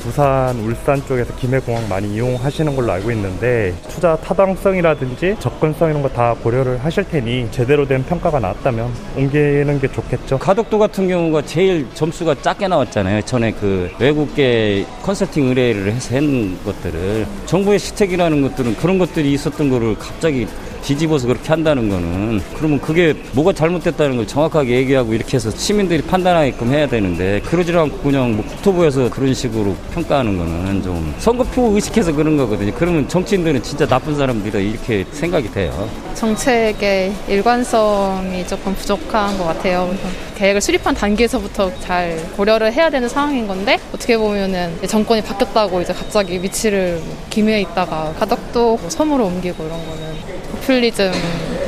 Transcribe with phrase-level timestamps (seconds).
[0.00, 6.34] 부산, 울산 쪽에서 김해공항 많이 이용하시는 걸로 알고 있는데 투자 타당성이라든지 접근성 이런 거 다
[6.42, 10.38] 고려를 하실 테니 제대로 된 평가가 나왔다면 옮기는 게 좋겠죠.
[10.38, 13.22] 가덕도 같은 경우가 제일 점수가 작게 나왔잖아요.
[13.22, 19.96] 전에 그 외국계 컨설팅 의뢰를 해서 한 것들을 정부의 시책이라는 것들은 그런 것들이 있었던 거를
[19.98, 20.48] 갑자기
[20.82, 26.72] 뒤집어서 그렇게 한다는 거는 그러면 그게 뭐가 잘못됐다는 걸 정확하게 얘기하고 이렇게 해서 시민들이 판단하게끔
[26.72, 32.36] 해야 되는데 그러지 않고 그냥 뭐 국토부에서 그런 식으로 평가하는 거는 좀 선거표 의식해서 그런
[32.36, 32.72] 거거든요.
[32.74, 35.88] 그러면 정치인들은 진짜 나쁜 사람들이다 이렇게 생각이 돼요.
[36.14, 39.94] 정책의 일관성이 조금 부족한 것 같아요.
[40.36, 46.42] 계획을 수립한 단계에서부터 잘 고려를 해야 되는 상황인 건데 어떻게 보면은 정권이 바뀌었다고 이제 갑자기
[46.42, 50.40] 위치를 기묘해 있다가 가덕도 뭐 섬으로 옮기고 이런 거는
[50.70, 51.10] 포퓰리즘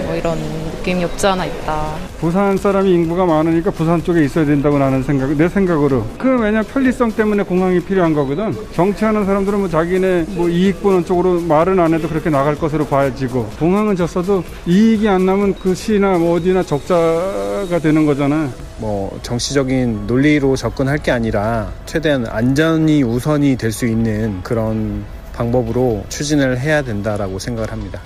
[0.04, 0.38] 뭐 이런
[0.76, 1.96] 느낌이 없지 않아 있다.
[2.20, 6.06] 부산 사람이 인구가 많으니까 부산 쪽에 있어야 된다고 나는 생각, 내 생각으로.
[6.16, 8.54] 그 왜냐 편리성 때문에 공항이 필요한 거거든.
[8.74, 13.46] 정치하는 사람들은 뭐 자기네 뭐 이익 보는 쪽으로 말은 안 해도 그렇게 나갈 것으로 봐야지고
[13.58, 18.50] 공항은 졌어도 이익이 안 나면 그 시나 뭐 어디나 적자가 되는 거잖아.
[18.78, 26.60] 뭐 정치적인 논리로 접근할 게 아니라 최대한 안전이 우선이 될 수 있는 그런 방법으로 추진을
[26.60, 28.00] 해야 된다라고 생각을 합니다.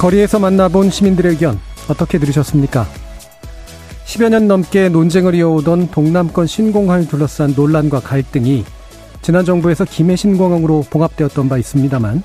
[0.00, 2.86] 거리에서 만나본 시민들의 의견 어떻게 들으셨습니까?
[4.06, 8.64] 10여 년 넘게 논쟁을 이어오던 동남권 신공항을 둘러싼 논란과 갈등이
[9.20, 12.22] 지난 정부에서 김해 신공항으로 봉합되었던 바 있습니다만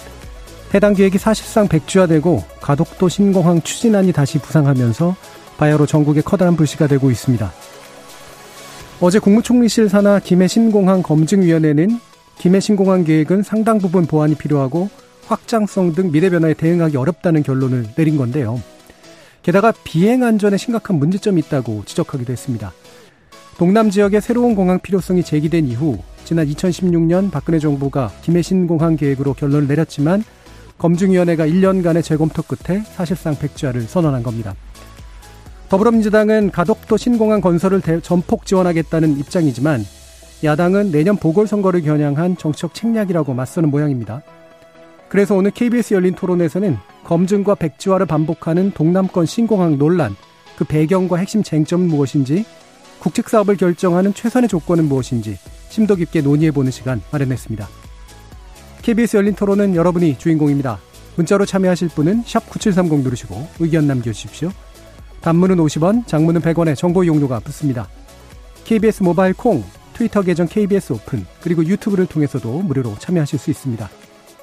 [0.74, 5.14] 해당 계획이 사실상 백주화되고 가덕도 신공항 추진안이 다시 부상하면서
[5.58, 7.52] 바야흐로 전국에 커다란 불씨가 되고 있습니다.
[9.02, 12.00] 어제 국무총리실 산하 김해 신공항 검증위원회는
[12.38, 14.90] 김해 신공항 계획은 상당 부분 보완이 필요하고
[15.28, 18.62] 확장성 등 미래 변화에 대응하기 어렵다는 결론을 내린 건데요.
[19.42, 22.74] 게다가 비행 안전에 심각한 문제점이 있다고 지적하기도 했습니다.
[23.58, 29.68] 동남 지역의 새로운 공항 필요성이 제기된 이후 지난 2016년 박근혜 정부가 김해신 공항 계획으로 결론을
[29.68, 30.24] 내렸지만
[30.78, 34.56] 검증위원회가 1년간의 재검토 끝에 사실상 백지화를 선언한 겁니다.
[35.70, 39.86] 더불어민주당은 가덕도 신공항 건설을 전폭 지원하겠다는 입장이지만
[40.44, 44.22] 야당은 내년 보궐선거를 겨냥한 정치적 책략이라고 맞서는 모양입니다.
[45.10, 50.16] 그래서 오늘 KBS 열린 토론에서는 검증과 백지화를 반복하는 동남권 신공항 논란,
[50.58, 52.46] 그 배경과 핵심 쟁점은 무엇인지,
[53.00, 55.38] 국책 사업을 결정하는 최선의 조건은 무엇인지
[55.70, 57.68] 심도 깊게 논의해보는 시간 마련했습니다.
[58.82, 60.80] KBS 열린 토론은 여러분이 주인공입니다.
[61.16, 64.52] 문자로 참여하실 분은 9730 누르시고 의견 남겨주십시오.
[65.22, 67.88] 단문은 50원, 장문은 100원의 정보 이용료가 붙습니다.
[68.64, 73.90] KBS 모바일 콩, 트위터 계정 KBS 오픈, 그리고 유튜브를 통해서도 무료로 참여하실 수 있습니다.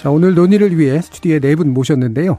[0.00, 2.38] 자, 오늘 논의를 위해 스튜디오에 네 분 모셨는데요.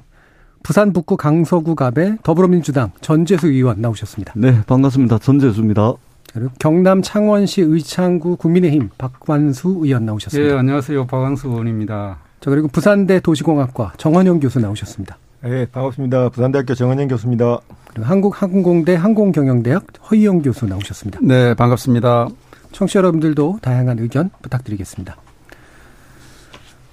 [0.63, 4.33] 부산 북구 강서구 갑의 더불어민주당 전재수 의원 나오셨습니다.
[4.35, 5.19] 네, 반갑습니다.
[5.19, 5.93] 전재수입니다.
[6.33, 10.53] 그리고 경남 창원시 의창구 국민의힘 박완수 의원 나오셨습니다.
[10.55, 11.05] 예, 안녕하세요.
[11.05, 12.17] 박완수 의원입니다.
[12.39, 15.19] 자, 그리고 부산대 도시공학과 정원영 교수 나오셨습니다.
[15.43, 16.29] 네, 반갑습니다.
[16.29, 17.59] 부산대학교 정원영 교수입니다.
[17.93, 21.19] 그리고 한국항공대 항공경영대학 허이영 교수 나오셨습니다.
[21.21, 22.27] 네, 반갑습니다.
[22.71, 25.15] 청취자 여러분들도 다양한 의견 부탁드리겠습니다.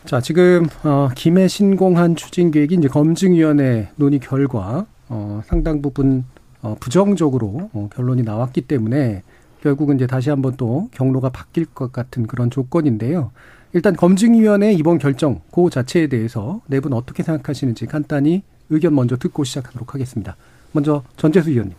[0.09, 6.25] 자, 지금 어, 김해 신공한 추진 계획이 이제 검증위원회 논의 결과 어, 상당 부분
[6.63, 9.23] 어, 부정적으로 어, 결론이 나왔기 때문에
[9.63, 13.33] 결국은 이제 다시 한번 또 경로가 바뀔 것 같은 그런 조건인데요.
[13.75, 19.45] 일단 검증위원회 이번 결정 그 자체에 대해서 네 분 어떻게 생각하시는지 간단히 의견 먼저 듣고
[19.45, 20.37] 시작하도록 하겠습니다.
[20.73, 21.75] 먼저 전재수 의원님.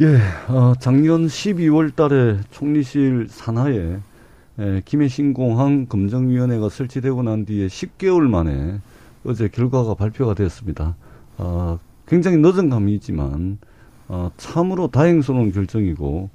[0.00, 0.18] 예,
[0.48, 3.98] 어, 작년 12월 달에 총리실 산하에
[4.58, 8.80] 예, 김해 신공항 검증위원회가 설치되고 난 뒤에 10개월 만에
[9.24, 10.96] 어제 결과가 발표가 되었습니다.
[11.36, 13.58] 어, 굉장히 늦은 감이 있지만
[14.08, 16.30] 어, 참으로 다행스러운 결정이고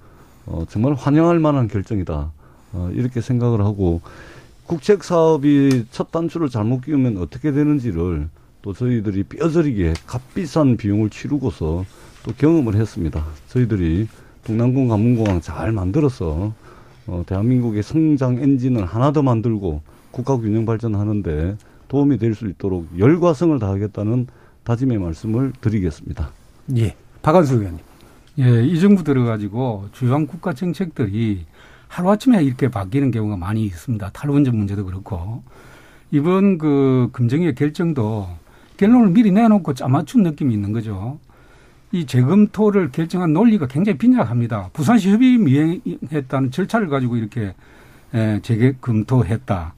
[0.46, 2.32] 어, 정말 환영할 만한 결정이다.
[2.74, 4.02] 어, 이렇게 생각을 하고
[4.68, 8.30] 국책 사업이 첫 단추를 잘못 끼우면 어떻게 되는지를
[8.62, 11.86] 또 저희들이 뼈저리게 값비싼 비용을 치르고서
[12.24, 13.26] 또 경험을 했습니다.
[13.48, 14.08] 저희들이
[14.44, 16.54] 동남공 가문공항 잘 만들어서
[17.08, 19.82] 어, 대한민국의 성장 엔진을 하나 더 만들고
[20.12, 21.58] 국가 균형 발전하는데
[21.88, 24.28] 도움이 될 수 있도록 열과성을 다하겠다는
[24.64, 26.30] 다짐의 말씀을 드리겠습니다.
[26.78, 26.96] 예.
[27.22, 27.80] 박한수 의원님.
[28.40, 31.46] 예, 이 정부 들어가지고 주요한 국가 정책들이
[31.88, 34.10] 하루아침에 이렇게 바뀌는 경우가 많이 있습니다.
[34.14, 35.44] 탈원전 문제도 그렇고.
[36.12, 38.28] 이번 그 금정위의 결정도
[38.78, 41.20] 결론을 미리 내놓고 짜맞춘 느낌이 있는 거죠.
[41.92, 44.70] 이 재검토를 결정한 논리가 굉장히 빈약합니다.
[44.74, 47.54] 부산시 협의 미행했다는 절차를 가지고 이렇게
[48.42, 49.74] 재검토했다.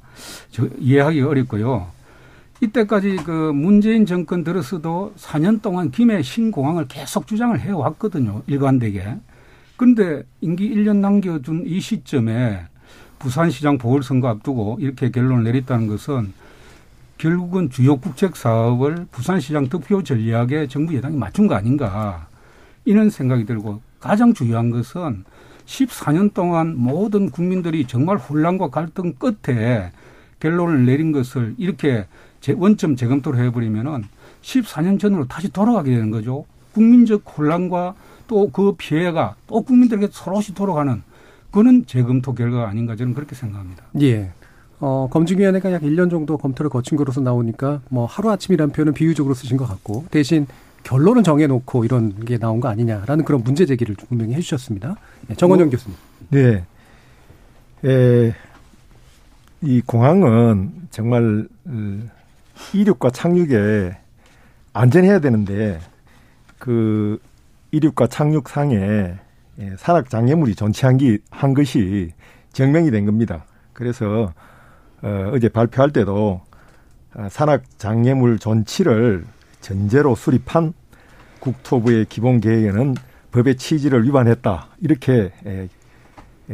[0.80, 1.88] 이해하기 어렵고요.
[2.62, 8.44] 이때까지 그 문재인 정권 들어서도 4년 동안 김해 신공항을 계속 주장을 해왔거든요.
[8.48, 9.16] 일관되게.
[9.76, 12.68] 그런데 임기 1년 남겨둔 이 시점에
[13.18, 16.34] 부산시장 보궐선거 앞두고 이렇게 결론을 내렸다는 것은
[17.24, 22.28] 결국은 주요 국책 사업을 부산시장 득표 전략에 정부 여당이 맞춘 거 아닌가
[22.84, 25.24] 이런 생각이 들고 가장 중요한 것은
[25.66, 29.94] 14년 동안 모든 국민들이 정말 혼란과 갈등 끝에
[30.42, 32.08] 결론을 내린 것을 이렇게
[32.54, 34.04] 원점 재검토를 해버리면은
[34.42, 36.44] 14년 전으로 다시 돌아가게 되는 거죠.
[36.74, 37.96] 국민적 혼란과
[38.28, 41.02] 또 그 피해가 또 국민들에게 서로시 돌아가는
[41.52, 43.86] 그는 재검토 결과가 아닌가 저는 그렇게 생각합니다.
[44.02, 44.34] 예.
[44.80, 49.66] 어, 검증위원회가 약 1년 정도 검토를 거친 거로서 나오니까 뭐 하루아침이라는 표현은 비유적으로 쓰신 것
[49.66, 50.46] 같고 대신
[50.84, 54.96] 결론을 정해놓고 이런 게 나온 거 아니냐라는 그런 문제 제기를 분명히 해주셨습니다.
[55.28, 55.98] 네, 정원영 뭐, 교수님.
[56.30, 56.66] 네.
[57.86, 58.34] 에,
[59.62, 61.48] 이 공항은 정말
[62.74, 63.96] 이륙과 착륙에
[64.74, 65.80] 안전해야 되는데
[66.60, 67.20] 그
[67.72, 69.16] 이륙과 착륙 상에
[69.60, 70.98] 예, 산악 장애물이 존치한
[71.30, 72.12] 한 것이
[72.54, 73.46] 증명이 된 겁니다.
[73.74, 74.34] 그래서
[75.04, 76.42] 어, 어제 발표할 때도
[77.16, 79.26] 어, 산악 장애물 존치를
[79.62, 80.74] 전제로 수립한
[81.40, 82.96] 국토부의 기본 계획에는
[83.32, 85.32] 법의 취지를 위반했다 이렇게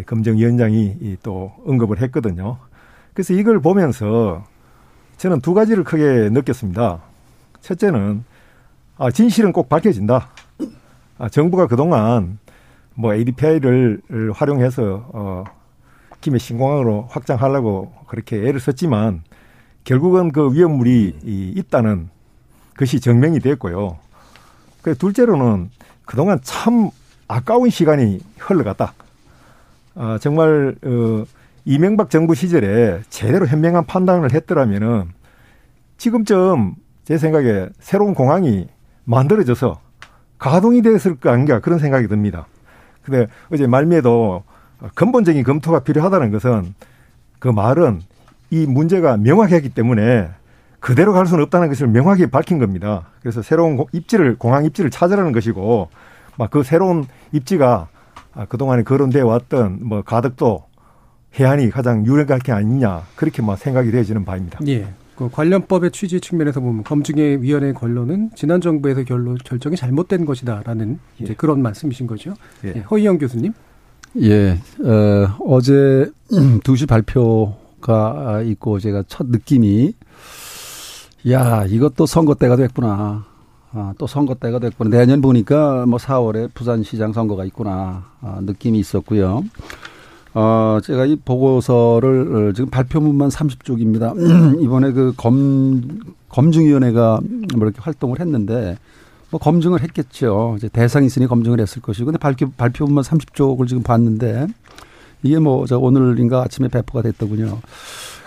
[0.05, 2.57] 검증위원장이 또 언급을 했거든요.
[3.13, 4.45] 그래서 이걸 보면서
[5.17, 7.01] 저는 두 가지를 크게 느꼈습니다.
[7.61, 8.23] 첫째는
[8.97, 10.29] 아, 진실은 꼭 밝혀진다.
[11.17, 12.39] 아, 정부가 그동안
[12.95, 14.01] 뭐 ADPI를
[14.33, 15.43] 활용해서 어,
[16.21, 19.23] 김해 신공항으로 확장하려고 그렇게 애를 썼지만
[19.83, 21.19] 결국은 그 위험물이
[21.55, 22.09] 있다는
[22.77, 23.97] 것이 증명이 됐고요.
[24.81, 25.69] 그 둘째로는
[26.05, 26.89] 그동안 참
[27.27, 28.93] 아까운 시간이 흘러갔다.
[29.95, 31.25] 아, 정말 어,
[31.65, 35.09] 이명박 정부 시절에 제대로 현명한 판단을 했더라면은
[35.97, 38.67] 지금쯤 제 생각에 새로운 공항이
[39.03, 39.79] 만들어져서
[40.37, 42.47] 가동이 됐을 거 아닌가 그런 생각이 듭니다.
[43.03, 44.43] 근데 어제 말미에도
[44.95, 46.73] 근본적인 검토가 필요하다는 것은
[47.39, 48.01] 그 말은
[48.49, 50.29] 이 문제가 명확하기 때문에
[50.79, 53.07] 그대로 갈 수는 없다는 것을 명확히 밝힌 겁니다.
[53.21, 55.89] 그래서 새로운 입지를 공항 입지를 찾으라는 것이고
[56.37, 57.89] 막 그 새로운 입지가
[58.47, 60.63] 그동안에 거론돼 왔던 뭐 가덕도
[61.37, 64.59] 해안이 가장 유력할 게 아니냐 그렇게 막 생각이 되어지는 바입니다.
[64.67, 64.87] 예.
[65.17, 71.23] 그 관련법의 취지 측면에서 보면 검증의 위원회 권론은 지난 정부에서 결론 결정이 잘못된 것이다라는 예.
[71.23, 72.33] 이제 그런 말씀이신 거죠.
[72.63, 72.73] 예.
[72.77, 72.79] 예.
[72.79, 73.53] 허이영 교수님.
[74.17, 74.59] 예.
[74.83, 79.93] 어, 어제 2시 발표가 있고 제가 첫 느낌이
[81.29, 83.25] 야, 이것도 선거 때가 됐구나.
[83.71, 84.89] 아, 또 선거 때가 됐구나.
[84.89, 88.05] 내년 보니까 뭐 4월에 부산시장 선거가 있구나.
[88.21, 89.43] 아, 느낌이 있었고요.
[90.33, 94.15] 어, 제가 이 보고서를 어, 지금 발표문만 30쪽입니다.
[94.63, 95.99] 이번에 그 검,
[96.29, 97.19] 검증위원회가
[97.55, 98.77] 뭐 이렇게 활동을 했는데
[99.31, 100.55] 뭐 검증을 했겠죠.
[100.57, 102.05] 이제 대상이 있으니 검증을 했을 것이고.
[102.05, 104.47] 근데 발표, 발표문만 30쪽을 지금 봤는데
[105.23, 107.59] 이게 뭐 저 오늘인가 아침에 배포가 됐더군요.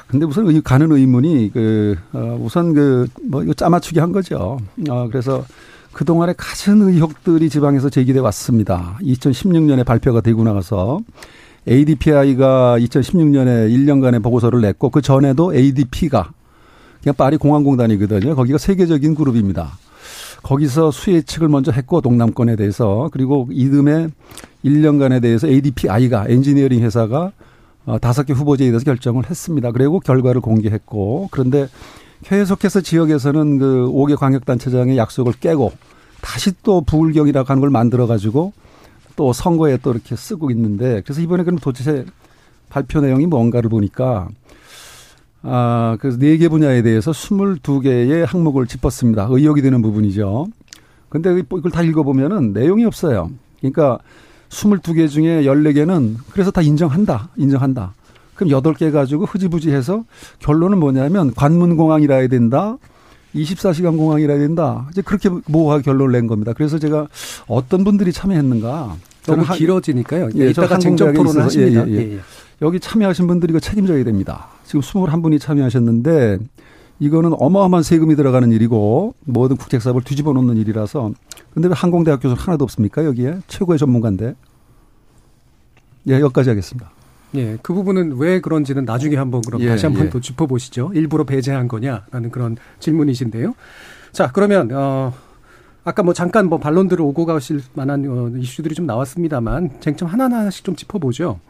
[0.06, 4.58] 근데 우선 의, 가는 의문이 그, 어, 우선 그, 뭐 이거 짜맞추기 한 거죠.
[4.90, 5.44] 어, 그래서
[5.92, 8.98] 그동안에 가진 의혹들이 지방에서 제기돼 왔습니다.
[9.02, 11.00] 2016년에 발표가 되고 나서
[11.66, 16.32] ADPI가 2016년에 1년간의 보고서를 냈고 그 전에도 ADP가
[17.02, 18.34] 그냥 파리 공항공단이거든요.
[18.34, 19.72] 거기가 세계적인 그룹입니다.
[20.42, 24.08] 거기서 수혜측을 먼저 했고 동남권에 대해서 그리고 이듬해
[24.64, 27.32] 1년간에 대해서 ADPI가 엔지니어링 회사가
[27.84, 29.72] 어, 다섯 개 후보지에 대해서 결정을 했습니다.
[29.72, 31.68] 그리고 결과를 공개했고 그런데
[32.24, 35.72] 계속해서 지역에서는 그 5개 광역단체장의 약속을 깨고
[36.20, 38.52] 다시 또 부울경이라고 하는 걸 만들어 가지고
[39.16, 42.04] 또 선거에 또 이렇게 쓰고 있는데 그래서 이번에 그럼 도대체
[42.68, 44.28] 발표 내용이 뭔가를 보니까
[45.42, 49.28] 아, 그래서 네 개 분야에 대해서 22개의 항목을 짚었습니다.
[49.30, 50.46] 의혹이 되는 부분이죠.
[51.08, 53.30] 근데 이걸 다 읽어보면은 내용이 없어요.
[53.60, 53.98] 그러니까
[54.48, 57.30] 22개 중에 14개는 그래서 다 인정한다.
[57.36, 57.94] 인정한다.
[58.34, 60.04] 그럼 8개 가지고 흐지부지 해서
[60.38, 62.76] 결론은 뭐냐면 관문공항이라 해야 된다.
[63.34, 64.86] 24시간 공항이라 된다.
[64.90, 66.52] 이제 그렇게 모호하게 결론을 낸 겁니다.
[66.54, 67.08] 그래서 제가
[67.46, 68.96] 어떤 분들이 참여했는가.
[69.26, 70.30] 너무 길어지니까요.
[70.36, 71.88] 예, 이따가 쟁점 토론을 하십니다.
[71.88, 72.20] 예, 예.
[72.62, 74.46] 여기 참여하신 분들이 이거 책임져야 됩니다.
[74.64, 76.38] 지금 21분이 참여하셨는데
[77.00, 81.12] 이거는 어마어마한 세금이 들어가는 일이고 모든 국책사업을 뒤집어 놓는 일이라서
[81.52, 84.34] 근데 왜 항공대학 교수는 하나도 없습니까 여기에 최고의 전문가인데
[86.08, 86.90] 예 여기까지 하겠습니다.
[87.34, 90.10] 예, 그 부분은 왜 그런지는 나중에 한번 그럼 예, 다시 한번 예.
[90.10, 90.92] 더 짚어보시죠.
[90.94, 93.54] 일부러 배제한 거냐라는 그런 질문이신데요.
[94.12, 95.12] 자, 그러면 어
[95.82, 100.76] 아까 뭐 잠깐 뭐 반론들을 오고 가실 만한 어, 이슈들이 좀 나왔습니다만 쟁점 하나하나씩 좀
[100.76, 101.40] 짚어보죠.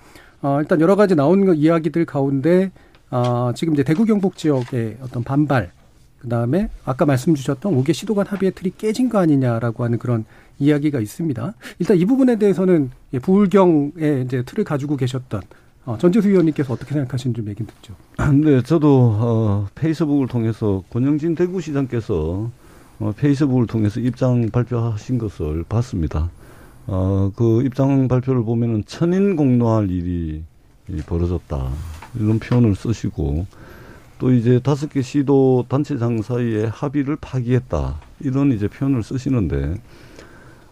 [0.42, 2.70] 어, 일단 여러 가지 나온 거 이야기들 가운데
[3.10, 5.70] 아, 지금 이제 대구 경북 지역의 어떤 반발,
[6.18, 10.24] 그 다음에 아까 말씀 주셨던 5개 시도간 합의의 틀이 깨진 거 아니냐라고 하는 그런
[10.58, 11.54] 이야기가 있습니다.
[11.78, 15.42] 일단 이 부분에 대해서는 예, 부울경의 이제 틀을 가지고 계셨던
[15.84, 17.94] 어, 전재수 의원님께서 어떻게 생각하시는지 좀 얘기 듣죠.
[18.42, 22.50] 네, 저도 어, 페이스북을 통해서 권영진 대구시장께서
[23.00, 26.30] 어, 페이스북을 통해서 입장 발표하신 것을 봤습니다.
[26.86, 30.42] 어, 그 입장 발표를 보면은 천인 공노할 일이
[30.88, 31.70] 이, 벌어졌다
[32.18, 33.46] 이런 표현을 쓰시고
[34.18, 39.76] 또 이제 다섯 개 시도 단체장 사이에 합의를 파기했다 이런 이제 표현을 쓰시는데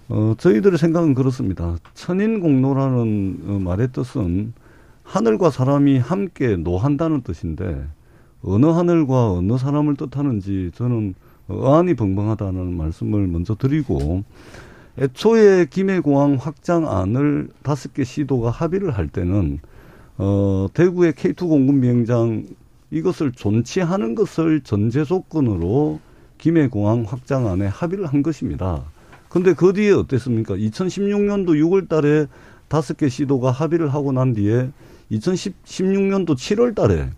[0.09, 1.77] 어, 저희들의 생각은 그렇습니다.
[1.95, 4.53] 천인 공노라는 어, 말의 뜻은
[5.05, 7.87] 하늘과 사람이 함께 노한다는 뜻인데
[8.43, 11.15] 어느 하늘과 어느 사람을 뜻하는지 저는
[11.49, 14.25] 어안이 벙벙하다는 말씀을 먼저 드리고
[14.99, 19.61] 애초에 김해공항 확장안을 다섯 개 시도가 합의를 할 때는
[20.19, 22.47] 어 대구의 K2 공군 비행장
[22.91, 26.01] 이것을 존치하는 것을 전제 조건으로
[26.39, 28.83] 김해공항 확장안에 합의를 한 것입니다.
[29.29, 30.57] 근데 그 뒤에 어땠습니까?
[30.57, 32.27] 2016년도 6월 달에
[32.69, 34.71] 다섯 개 시도가 합의를 하고 난 뒤에
[35.13, 37.09] 2016년도 7월 달에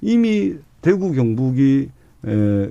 [0.00, 1.88] 이미 대구 경북이
[2.24, 2.28] 에,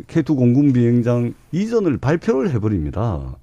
[0.07, 3.35] K2 공군 비행장 이전을 발표를 해버립니다.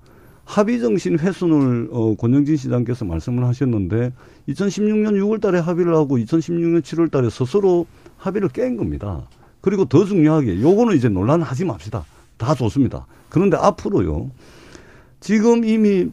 [0.49, 4.13] 합의 정신 훼손을 어, 권영진 시장께서 말씀을 하셨는데
[4.49, 7.85] 2016년 6월 달에 합의를 하고 2016년 7월 달에 스스로
[8.17, 9.29] 합의를 깬 겁니다.
[9.61, 12.07] 그리고 더 중요하게 요거는 이제 논란하지 맙시다.
[12.39, 13.07] 다 좋습니다.
[13.29, 14.31] 그런데 앞으로요.
[15.21, 16.09] 지금 이미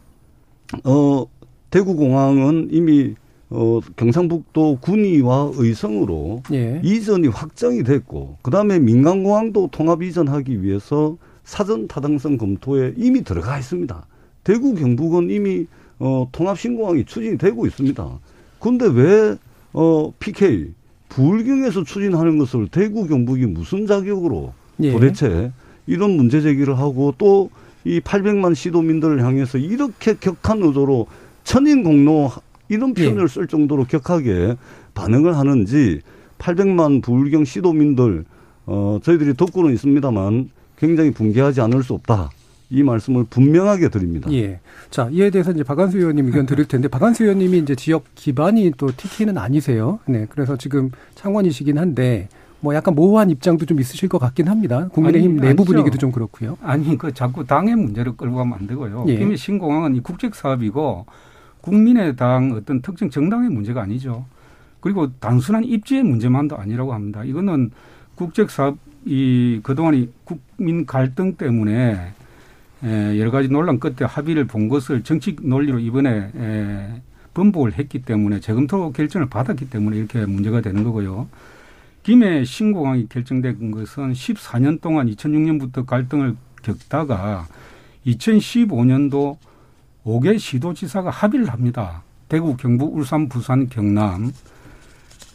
[0.84, 1.26] 어
[1.70, 3.16] 대구 공항은 이미
[3.50, 6.82] 어 경상북도 군위와 의성으로 예.
[6.84, 11.16] 이전이 확정이 됐고 그다음에 민간 공항도 통합 이전하기 위해서
[11.46, 14.06] 사전 타당성 검토에 이미 들어가 있습니다.
[14.46, 15.66] 대구 경북은 이미
[16.00, 18.20] 어 통합 신공항이 추진이 되고 있습니다.
[18.62, 19.38] 근데 왜
[19.78, 20.72] 어 PK
[21.10, 24.92] 부울경에서 추진하는 것을 대구 경북이 무슨 자격으로 예.
[24.94, 25.52] 도대체
[25.86, 27.50] 이런 문제 제기를 하고 또
[27.88, 31.06] 이 800만 시도민들을 향해서 이렇게 격한 의도로
[31.44, 32.32] 천인 공로
[32.68, 34.56] 이런 표현을 쓸 정도로 격하게
[34.96, 36.02] 반응을 하는지
[36.40, 38.26] 800만 부울경 시도민들
[38.66, 40.50] 어 저희들이 듣고는 있습니다만
[40.80, 42.32] 굉장히 분개하지 않을 수 없다.
[42.70, 44.32] 이 말씀을 분명하게 드립니다.
[44.32, 44.60] 예.
[44.90, 48.88] 자, 이에 대해서 이제 박한수 의원님 의견 드릴 텐데, 박한수 의원님이 이제 지역 기반이 또
[48.96, 50.00] TK는 아니세요.
[50.08, 50.26] 네.
[50.30, 52.28] 그래서 지금 창원이시긴 한데,
[52.60, 54.88] 뭐 약간 모호한 입장도 좀 있으실 것 같긴 합니다.
[54.92, 55.66] 국민의힘 아니, 내부 아니죠.
[55.66, 56.58] 분위기도 좀 그렇고요.
[56.64, 59.06] 아니 그 자꾸 당의 문제를 끌고 가면 안 되고요.
[59.08, 59.18] 예.
[59.18, 61.06] 김해 신공항은 이 국책 사업이고
[61.62, 64.26] 국민의당 어떤 특정 정당의 문제가 아니죠.
[64.80, 67.24] 그리고 단순한 입지의 문제만도 아니라고 합니다.
[67.24, 67.70] 이거는
[68.16, 71.98] 국책 사업 이 그동안 이 국민 갈등 때문에 에,
[72.84, 77.02] 여러 가지 논란 끝에 합의를 본 것을 정치 논리로 이번에 에,
[77.34, 81.28] 번복을 했기 때문에 재검토 결정을 받았기 때문에 이렇게 문제가 되는 거고요.
[82.04, 87.48] 김해 신공항이 결정된 것은 14년 동안 2006년부터 갈등을 겪다가
[88.06, 89.38] 2015년도
[90.06, 92.04] 5개 시도지사가 합의를 합니다.
[92.30, 94.32] 대구, 경북, 울산, 부산, 경남.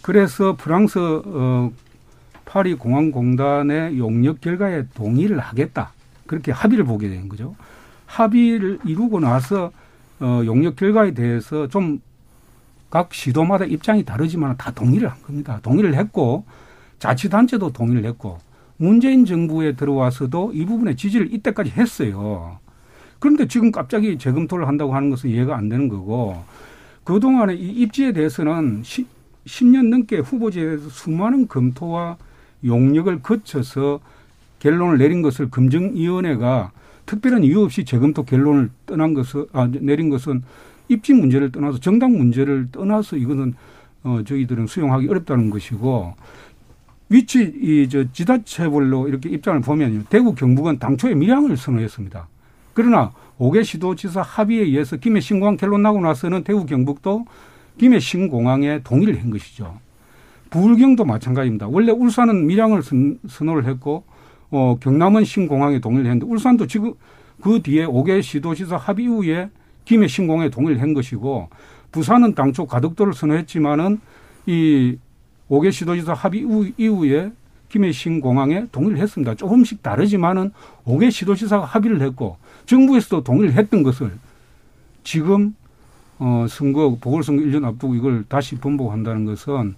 [0.03, 1.73] 그래서 프랑스 어,
[2.45, 5.93] 파리 공항 공단의 용역 결과에 동의를 하겠다.
[6.31, 7.57] 그렇게 합의를 보게 된 거죠.
[8.07, 9.73] 합의를 이루고 나서
[10.21, 12.01] 어, 용역 결과에 대해서 좀
[12.91, 15.61] 각 시도마다 입장이 다르지만 다 동의를 한 겁니다.
[15.63, 16.45] 동의를 했고
[16.99, 18.39] 자치단체도 동의를 했고
[18.77, 22.59] 문재인 정부에 들어와서도 이 부분에 지지를 이때까지 했어요.
[23.21, 26.43] 그런데 지금 갑자기 재검토를 한다고 하는 것은 이해가 안 되는 거고
[27.05, 29.07] 그동안에 이 입지에 대해서는 10,
[29.47, 32.17] 10년 넘게 후보지에 대해서 수많은 검토와
[32.65, 34.01] 용역을 거쳐서
[34.61, 36.71] 결론을 내린 것을 검증위원회가
[37.07, 40.43] 특별한 이유 없이 재검토 결론을 떠난 것은 아, 내린 것은
[40.89, 43.55] 입지 문제를 떠나서 정당 문제를 떠나서 이거는
[44.05, 46.15] 어, 저희들은 수용하기 어렵다는 것이고
[47.09, 50.05] 위치 이 저 지자체별로 이렇게 입장을 보면요.
[50.09, 52.29] 대구 경북은 당초에 밀양을 선호했습니다.
[52.73, 57.25] 그러나 5개 시도지사 합의에 의해서 김해 신공항 결론 나고 나서는 대구 경북도
[57.79, 59.79] 김해 신공항에 동의를 한 것이죠.
[60.51, 61.69] 부울경도 마찬가지입니다.
[61.69, 64.05] 원래 울산은 밀양을 선, 선호를 했고
[64.51, 66.95] 어, 경남은 신공항에 동의를 했는데 울산도 지금
[67.41, 69.51] 그 뒤에 5개 시도지사 합의 이후에
[69.85, 71.49] 김해 신공항에 동의를 한 것이고
[71.93, 74.01] 부산은 당초 가덕도를 선호했지만은
[74.47, 74.97] 이
[75.49, 77.33] 5개 시도지사 합의 이후에
[77.69, 79.35] 김해 신공항에 동의를 했습니다.
[79.37, 80.53] 조금씩 다르지만은
[80.85, 84.13] 5개 시도지사가 합의를 했고 정부에서도 동의를 했던 것을
[85.05, 85.55] 지금
[86.19, 89.75] 어 선거 보궐선거 1년 앞두고 이걸 다시 번복한다는 것은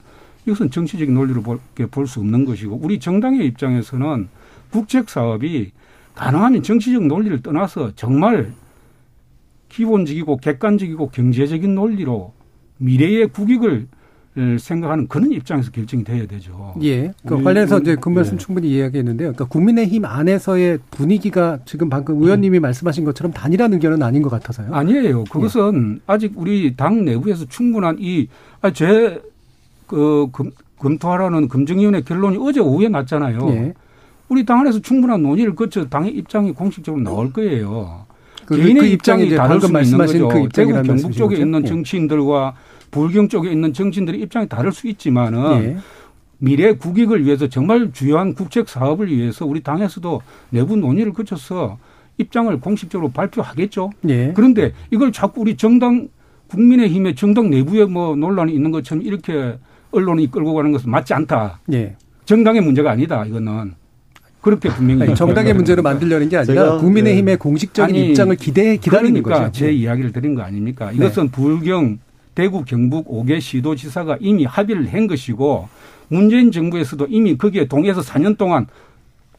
[0.47, 4.29] 이것은 정치적인 논리로 볼 수 없는 것이고 우리 정당의 입장에서는
[4.73, 5.73] 국책 사업이
[6.15, 8.53] 가능하면 정치적 논리를 떠나서 정말
[9.69, 12.33] 기본적이고 객관적이고 경제적인 논리로
[12.79, 13.87] 미래의 국익을
[14.59, 16.75] 생각하는 그런 입장에서 결정이 돼야 되죠.
[16.83, 17.13] 예.
[17.27, 18.39] 그 관련해서 이제 그 말씀 예.
[18.39, 19.33] 충분히 이야기했는데요.
[19.33, 22.63] 그러니까 국민의힘 안에서의 분위기가 지금 방금 의원님이 음.
[22.63, 24.75] 말씀하신 것처럼 단일한 의견은 아닌 것 같아서요.
[24.75, 25.25] 아니에요.
[25.25, 26.03] 그것은 예.
[26.07, 29.21] 아직 우리 당 내부에서 충분한 이제그
[30.79, 33.75] 검토하라는 검증위원회 결론이 어제 오후에 났잖아요.
[34.33, 34.35] 예.
[34.35, 38.07] 우리 당 안에서 충분한 논의를 거쳐 당의 입장이 공식적으로 나올 거예요.
[38.47, 40.29] 그, 개인의 그 입장이 다를 수 있는 거죠.
[40.29, 41.69] 그 대구 경북 쪽에 있는 예.
[41.69, 42.55] 정치인들과
[42.91, 45.77] 불경 쪽에 있는 정치인들의 입장이 다를 수 있지만은 예.
[46.39, 51.79] 미래 국익을 위해서 정말 주요한 국책 사업을 위해서 우리 당에서도 내부 논의를 거쳐서
[52.19, 53.91] 입장을 공식적으로 발표하겠죠.
[54.09, 54.33] 예.
[54.35, 56.09] 그런데 이걸 자꾸 우리 정당
[56.49, 59.59] 국민의힘의 정당 내부에 뭐 논란이 있는 것처럼 이렇게
[59.93, 61.61] 언론이 끌고 가는 것은 맞지 않다.
[61.73, 61.97] 예.
[62.25, 63.25] 정당의 문제가 아니다.
[63.25, 63.75] 이거는
[64.43, 67.37] 그렇게 분명히 아니, 정당의 문제로 만들려는 게 아니라 국민의힘의 네.
[67.37, 69.59] 공식적인 아니, 입장을 기대 기다리는 그러니까 거죠.
[69.65, 70.91] 제 이야기를 드린 거 아닙니까?
[70.93, 71.31] 이것은 네.
[71.31, 71.99] 불경
[72.35, 75.69] 대구 경북 5개 시도지사가 이미 합의를 한 것이고
[76.09, 78.67] 문재인 정부에서도 이미 거기에 동의해서 4년 동안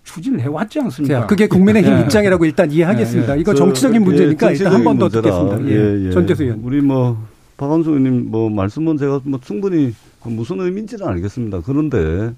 [0.05, 1.21] 추진을 해왔지 않습니까?
[1.21, 2.01] 자, 그게 국민의힘 네.
[2.01, 3.27] 입장이라고 일단 이해하겠습니다.
[3.27, 3.41] 네, 네.
[3.41, 5.65] 이거 정치적인 예, 문제니까 예, 일단 한 번 더 듣겠습니다.
[5.69, 6.11] 예, 예.
[6.11, 6.61] 전재수 의원.
[6.63, 7.17] 우리 뭐
[7.57, 11.61] 박원수 의원님 뭐 말씀은 제가 뭐 충분히 무슨 의미인지는 알겠습니다.
[11.65, 12.31] 그런데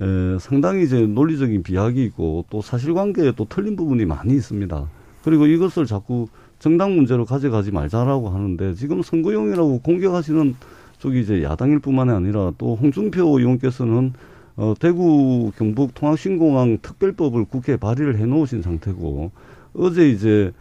[0.00, 4.88] 에, 상당히 이제 논리적인 비약이 있고 또 사실관계에 또 틀린 부분이 많이 있습니다.
[5.24, 6.28] 그리고 이것을 자꾸
[6.58, 10.54] 정당 문제로 가져가지 말자라고 하는데 지금 선거용이라고 공격하시는
[10.98, 14.12] 쪽이 이제 야당일 뿐만이 아니라 또 홍준표 의원께서는
[14.56, 19.32] 어, 대구 경북 통합신공항 특별법을 국회에 발의를 해 놓으신 상태고
[19.74, 20.52] 어제 이제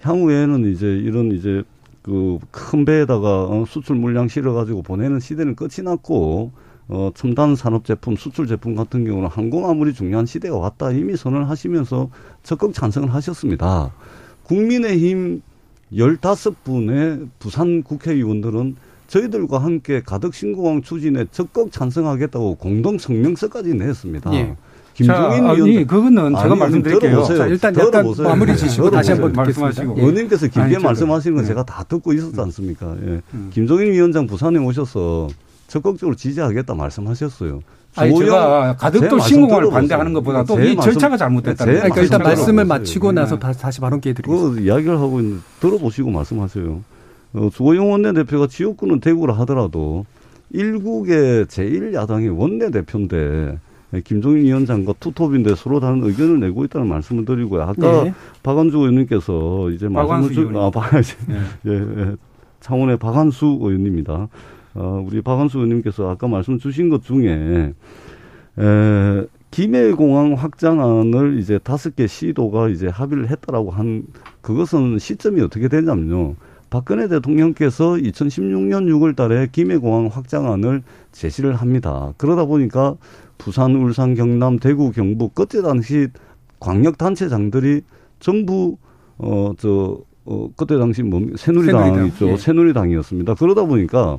[0.00, 1.62] 향후에는 이제 이런 이제
[2.02, 6.52] 그 큰 배에다가 어, 수출 물량 실어 가지고 보내는 시대는 끝이 났고
[6.88, 11.48] 어, 첨단 산업 제품, 수출 제품 같은 경우는 항공 아무리 중요한 시대가 왔다 이미 선언을
[11.48, 12.10] 하시면서
[12.42, 13.92] 적극 찬성을 하셨습니다.
[14.44, 15.42] 국민의힘
[15.96, 24.32] 열다섯 분의 부산 국회의원들은 저희들과 함께 가덕 신공항 추진에 적극 찬성하겠다고 공동 성명서까지 냈습니다.
[24.34, 24.56] 예.
[24.94, 27.22] 김종인 의원 그거는 제가 말씀드릴게요.
[27.24, 30.00] 자, 일단 약간 마무리 지시고 다시 한번 말씀하시고 예.
[30.00, 31.48] 의원님께서 길게 아니, 말씀하시는 건 예.
[31.48, 32.94] 제가 다 듣고 있었지 않습니까?
[33.02, 33.22] 예.
[33.34, 33.50] 음.
[33.52, 35.28] 김종인 위원장 부산에 오셔서
[35.72, 37.62] 적극적으로 지지하겠다 말씀하셨어요.
[37.96, 43.52] 아니 제가 가덕도 신공항을 반대하는 것보다도 이 절차가 잘못됐다는 그러니까 일단 말씀을 마치고 나서 네.
[43.52, 44.60] 다시 발언 기회 드리겠습니다.
[44.60, 46.80] 그 이야기를 하고 있는 들어보시고 말씀하세요.
[47.34, 50.04] 어, 주호영 원내대표가 지역구는 대구라 하더라도
[50.50, 53.58] 일국의 제1야당의 원내대표인데
[54.04, 57.62] 김종인 위원장과 투톱인데 서로 다른 의견을 내고 있다는 말씀을 드리고요.
[57.62, 58.14] 아까 네.
[58.42, 61.36] 박한주 의원님께서 이제 말씀을 주, 아, 박, 네.
[61.66, 62.16] 예, 예,
[62.60, 64.28] 창원의 박한수 의원입니다.
[64.74, 67.72] 어, 우리 박한수 의원님께서 아까 말씀 주신 것 중에
[68.58, 74.04] 에, 김해공항 확장안을 이제 다섯 개 시도가 이제 합의를 했다라고 한
[74.40, 76.36] 그것은 시점이 어떻게 되냐면요.
[76.70, 80.82] 박근혜 대통령께서 2016년 6월 달에 김해공항 확장안을
[81.12, 82.14] 제시를 합니다.
[82.16, 82.96] 그러다 보니까
[83.36, 86.08] 부산, 울산, 경남, 대구, 경북 그때 당시
[86.60, 87.82] 광역 단체장들이
[88.20, 88.78] 전부
[89.18, 92.28] 어저 어, 그때 당시 뭐 새누리당, 새누리당 있죠.
[92.28, 92.36] 예.
[92.38, 93.34] 새누리당이었습니다.
[93.34, 94.18] 그러다 보니까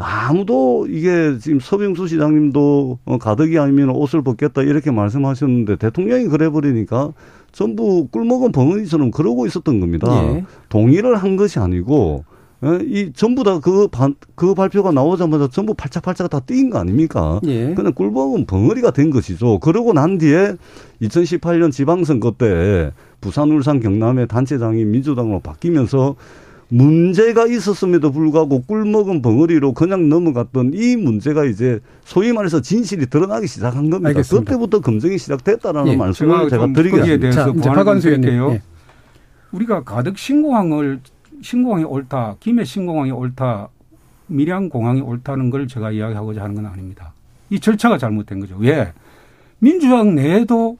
[0.00, 7.12] 아무도 이게 지금 서병수 시장님도 어, 가덕이 아니면 옷을 벗겠다 이렇게 말씀하셨는데 대통령이 그래버리니까
[7.50, 10.06] 전부 꿀먹은 벙어리처럼 그러고 있었던 겁니다.
[10.22, 10.44] 예.
[10.68, 12.24] 동의를 한 것이 아니고
[12.64, 13.88] 예, 이 전부 다그
[14.36, 17.40] 그 발표가 나오자마자 전부 팔짝팔짝 다 뛴 거 아닙니까?
[17.46, 17.74] 예.
[17.74, 19.58] 근데 꿀먹은 벙어리가 된 것이죠.
[19.58, 20.54] 그러고 난 뒤에
[21.02, 26.14] 2018년 지방선거 때 부산, 울산, 경남의 단체장이 민주당으로 바뀌면서
[26.68, 33.88] 문제가 있었음에도 불구하고 꿀먹은 벙어리로 그냥 넘어갔던 이 문제가 이제 소위 말해서 진실이 드러나기 시작한
[33.88, 34.08] 겁니다.
[34.10, 34.52] 알겠습니다.
[34.52, 35.96] 그때부터 검증이 시작됐다라는 예.
[35.96, 37.30] 말씀을 제가, 제가 드리겠습니다.
[37.30, 38.50] 자, 이제 박원수 의원님.
[38.50, 38.62] 예.
[39.52, 41.00] 우리가 가덕 신공항을
[41.40, 43.68] 신공항이 옳다, 김해 신공항이 옳다,
[44.26, 47.14] 밀양 공항이 옳다는 걸 제가 이야기하고자 하는 건 아닙니다.
[47.48, 48.56] 이 절차가 잘못된 거죠.
[48.58, 48.92] 왜?
[49.58, 50.76] 민주당 내에도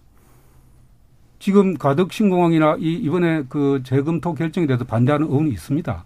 [1.39, 6.05] 지금 가덕 신공항이나 이 이번에 그 재검토 결정에 대해서 반대하는 의원이 있습니다.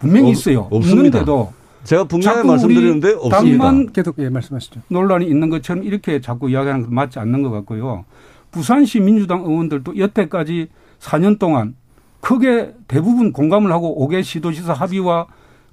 [0.00, 0.68] 분명히 있어요.
[0.70, 0.96] 없습니다.
[1.18, 1.52] 있는데도
[1.84, 3.38] 제가 분명히 말씀드리는데 없습니다.
[3.64, 4.80] 당만 계속 예, 말씀하시죠.
[4.88, 8.04] 논란이 있는 것처럼 이렇게 자꾸 이야기하는 건 맞지 않는 것 같고요.
[8.50, 10.68] 부산시 민주당 의원들도 여태까지
[11.00, 11.74] 4년 동안
[12.20, 15.26] 크게 대부분 공감을 하고 5개 시도지사 합의와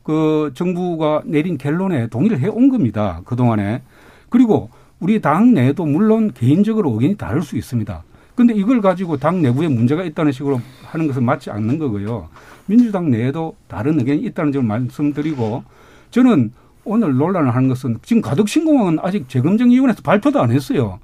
[0.03, 3.21] 그 정부가 내린 결론에 동의를 해 온 겁니다.
[3.25, 3.81] 그동안에.
[4.29, 4.69] 그리고
[4.99, 8.03] 우리 당 내에도 물론 개인적으로 의견이 다를 수 있습니다.
[8.35, 12.29] 근데 이걸 가지고 당 내부에 문제가 있다는 식으로 하는 것은 맞지 않는 거고요.
[12.65, 15.63] 민주당 내에도 다른 의견이 있다는 점을 말씀드리고
[16.11, 16.51] 저는
[16.85, 20.99] 오늘 논란을 하는 것은 지금 가덕신공항은 아직 재검증위원회에서 발표도 안 했어요.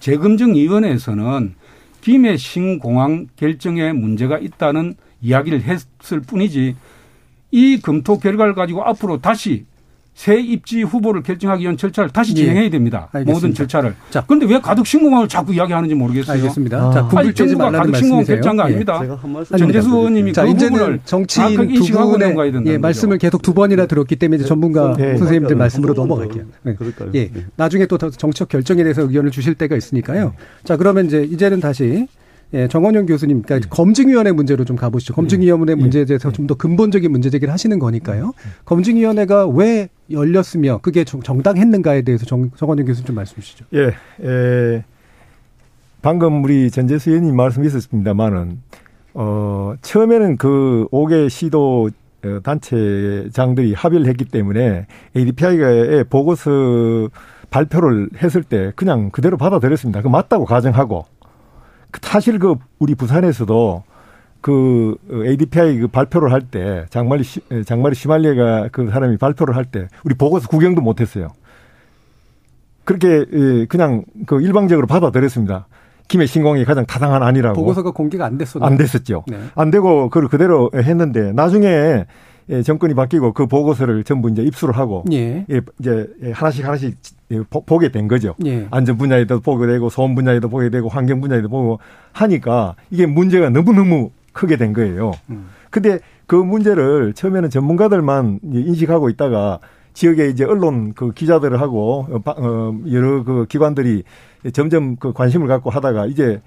[0.00, 1.54] 재검증위원회에서는
[2.02, 6.76] 김해 신공항 결정에 문제가 있다는 이야기를 했을 뿐이지
[7.50, 9.64] 이 검토 결과를 가지고 앞으로 다시
[10.14, 12.36] 새 입지 후보를 결정하기 위한 절차를 다시 예.
[12.36, 13.08] 진행해야 됩니다.
[13.12, 13.32] 알겠습니다.
[13.32, 13.94] 모든 절차를.
[14.10, 14.22] 자.
[14.26, 16.36] 그런데 왜 가덕 신공항을 자꾸 이야기하는지 모르겠어요.
[16.36, 16.90] 알겠습니다.
[16.92, 18.24] 자, 아니, 정부가 가덕 신공항.
[18.24, 18.66] 결정한 거 예.
[18.66, 19.18] 아닙니다.
[19.24, 22.78] 말씀 전재수 의원님이 자, 그 이제는 부분을 정치인 두 인식하고 분의 예.
[22.78, 25.16] 말씀을 계속 두 번이나 들었기 때문에 이제 전문가 네.
[25.16, 25.58] 선생님들 네.
[25.58, 26.44] 말씀으로 넘어갈게요.
[26.44, 26.50] 더.
[26.62, 26.74] 네.
[26.76, 27.10] 그럴까요?
[27.14, 27.44] 예, 네.
[27.56, 30.34] 나중에 또더 정책 결정에 대해서 의견을 주실 때가 있으니까요.
[30.62, 32.06] 자, 그러면 이제 이제는 다시
[32.52, 35.14] 예, 정원영 교수님, 그러니까 검증위원회 문제로 좀 가보시죠.
[35.14, 38.32] 검증위원회 문제에 대해서 좀 더 근본적인 문제 제기를 하시는 거니까요.
[38.64, 43.64] 검증위원회가 왜 열렸으며 그게 정- 정당했는가에 대해서 정, 정원영 교수님 좀 말씀 주시죠.
[43.74, 43.86] 예,
[44.24, 44.84] 에,
[46.02, 48.58] 방금 우리 전재수 의원님 말씀 있었습니다만은,
[49.14, 51.88] 어, 처음에는 그 5개 시도
[52.24, 57.08] 어, 단체장들이 합의를 했기 때문에 ADPI의 보고서
[57.50, 60.02] 발표를 했을 때 그냥 그대로 받아들였습니다.
[60.02, 61.04] 그 맞다고 가정하고.
[61.94, 63.84] 그 사실 그 우리 부산에서도
[64.40, 69.86] 그 ADPI 그 발표를 할 때 장말리 시- 장말리 시말리가 그 사람이 발표를 할 때
[70.04, 71.28] 우리 보고서 구경도 못 했어요.
[72.84, 75.66] 그렇게 예, 그냥 그 일방적으로 받아들였습니다.
[76.08, 77.54] 김해 신공이 가장 타당한 아니라고.
[77.54, 78.68] 보고서가 공개가 안 됐었나요?
[78.70, 79.24] 안 됐었죠.
[79.26, 79.38] 네.
[79.54, 82.04] 안 되고 그걸 그대로 했는데 나중에
[82.50, 85.46] 예, 정권이 바뀌고 그 보고서를 전부 이제 입수를 하고 예.
[85.48, 88.34] 예, 이제 예, 하나씩 하나씩 예, 보, 보게 된 거죠.
[88.46, 88.66] 예.
[88.70, 91.78] 안전 분야에도 보게 되고 소음 분야에도 보게 되고 환경 분야에도 보고
[92.12, 95.12] 하니까 이게 문제가 너무너무 크게 된 거예요.
[95.30, 95.46] 음.
[95.70, 99.58] 근데 그 문제를 처음에는 전문가들만 인식하고 있다가
[99.92, 104.02] 지역에 이제 언론 그 기자들을 하고 어, 바- 어, 여러 그 기관들이
[104.52, 106.40] 점점 그 관심을 갖고 하다가 이제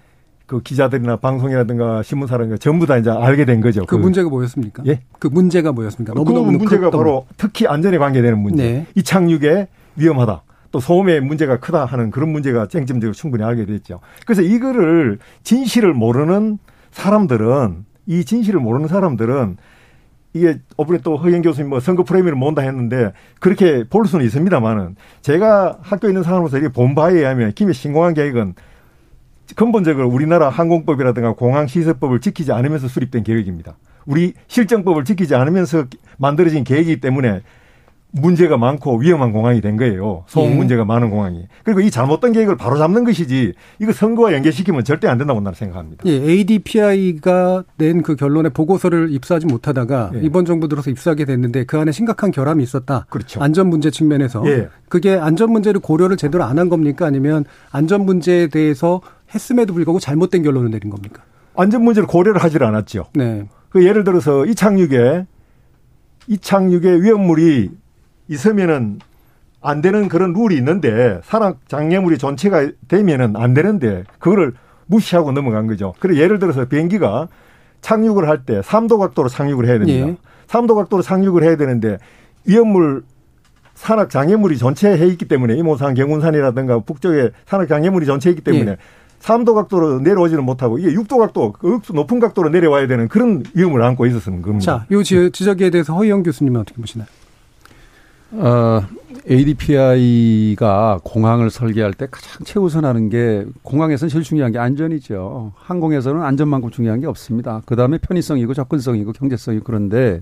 [0.46, 3.86] 그 기자들이나 방송이라든가 신문사라든가 전부 다 이제 알게 된 거죠.
[3.86, 4.84] 그, 문제가 뭐였습니까?
[4.88, 5.02] 예?
[5.20, 6.14] 그 문제가 뭐였습니까?
[6.14, 8.64] 그 너무너무 문제가 컸던 바로 특히 안전에 관계되는 문제.
[8.64, 8.86] 네.
[8.96, 10.42] 이착륙에 위험하다.
[10.72, 14.00] 또 소음의 문제가 크다 하는 그런 문제가 쟁점적으로 충분히 알게 됐죠.
[14.26, 16.58] 그래서 이거를 진실을 모르는
[16.92, 19.58] 사람들은 이 진실을 모르는 사람들은
[20.34, 25.80] 이게 어번에 또 허영 교수님 뭐 선거 프레임을 모은다 했는데 그렇게 볼 수는 있습니다만은 제가
[25.82, 28.54] 학교에 있는 사람으로서 이게 본 바에 의하면 김해 신공항 계획은
[29.56, 33.78] 근본적으로 우리나라 항공법이라든가 공항시설법을 지키지 않으면서 수립된 계획입니다.
[34.06, 35.86] 우리 실정법을 지키지 않으면서
[36.18, 37.42] 만들어진 계획이기 때문에
[38.12, 40.24] 문제가 많고 위험한 공항이 된 거예요.
[40.28, 40.56] 소음 예.
[40.56, 41.46] 문제가 많은 공항이.
[41.64, 46.04] 그리고 이 잘못된 계획을 바로 잡는 것이지 이거 선거와 연계시키면 절대 안 된다고 나는 생각합니다.
[46.06, 50.20] 예, ADPI가 낸 그 결론의 보고서를 입수하지 못하다가 예.
[50.22, 53.06] 이번 정부 들어서 입수하게 됐는데 그 안에 심각한 결함이 있었다.
[53.10, 53.42] 그렇죠.
[53.42, 54.70] 안전 문제 측면에서 예.
[54.90, 57.06] 그게 안전 문제를 고려를 제대로 안 한 겁니까?
[57.06, 59.02] 아니면 안전 문제에 대해서
[59.36, 61.22] 했음에도 불구하고 잘못된 결론을 내린 겁니까?
[61.56, 63.06] 안전 문제를 고려를 하질 않았죠.
[63.14, 63.48] 네.
[63.70, 65.26] 그 예를 들어서 이착륙에
[66.28, 67.70] 이착륙에 위험물이
[68.28, 69.00] 있으면은
[69.62, 74.54] 안 되는 그런 룰이 있는데 산악 장애물이 존체가 되면은 안 되는데 그거를
[74.86, 75.94] 무시하고 넘어간 거죠.
[76.00, 77.28] 그래 예를 들어서 비행기가
[77.82, 80.08] 착륙을 할 때 3도 각도로 착륙을 해야 됩니다.
[80.10, 80.18] 예.
[80.48, 81.98] 3도 각도로 착륙을 해야 되는데
[82.46, 83.04] 위험물
[83.74, 88.78] 산악 장애물이 전체해 있기 때문에 이모산 경운산이라든가 북쪽에 산악 장애물이 전체해 있기 때문에 예.
[89.20, 94.06] 3도 각도로 내려오지는 못하고 이게 6도 각도, 그 높은 각도로 내려와야 되는 그런 위험을 안고
[94.06, 94.64] 있었는 겁니다.
[94.64, 97.08] 자, 요 지- 지적에 대해서 허희영 교수님은 어떻게 보시나요?
[98.32, 98.82] 어,
[99.30, 105.54] ADPI가 공항을 설계할 때 가장 최우선하는 게 공항에서는 제일 중요한 게 안전이죠.
[105.56, 107.62] 항공에서는 안전만큼 중요한 게 없습니다.
[107.66, 110.20] 그 다음에 편의성이고 접근성이고 경제성이고 그런데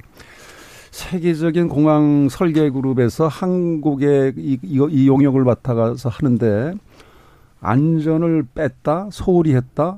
[0.92, 6.74] 세계적인 공항 설계 그룹에서 한국의 이, 이, 이 용역을 맡아가서 하는데
[7.60, 9.98] 안전을 뺐다, 소홀히 했다,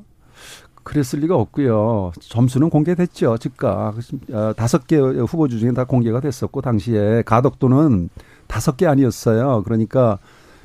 [0.88, 2.14] 그랬을 리가 없고요.
[2.22, 3.38] 점수는 공개됐죠.
[3.40, 3.96] 즉각
[4.32, 8.10] 어, 다섯 개 후보주 중에 다 공개가 됐었고 당시에 가덕도는
[8.48, 9.64] 다섯 개 아니었어요.
[9.66, 10.18] 그러니까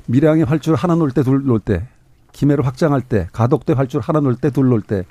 [0.05, 1.87] 밀양에 활주를 하나 놓을 때, 둘 놓을 때,
[2.31, 5.03] 김해를 확장할 때, 가덕도에 활주를 하나 놓을 때, 둘 놓을 때.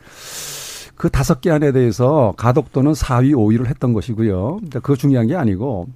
[0.97, 4.61] 그 다섯 개 안에 대해서 가덕도는 4위, 5위를 했던 것이고요.
[4.73, 5.89] 그거 중요한 게 아니고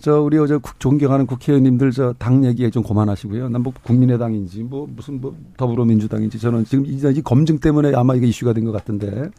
[0.00, 3.48] 저 우리 어제 국- 존경하는 국회의원님들 저 당 얘기에 좀 그만하시고요.
[3.50, 8.64] 난뭐 국민의당인지 뭐 무슨 뭐 더불어민주당인지 저는 지금 이이 검증 때문에 아마 이게 이슈가 된
[8.64, 9.30] 것 같은데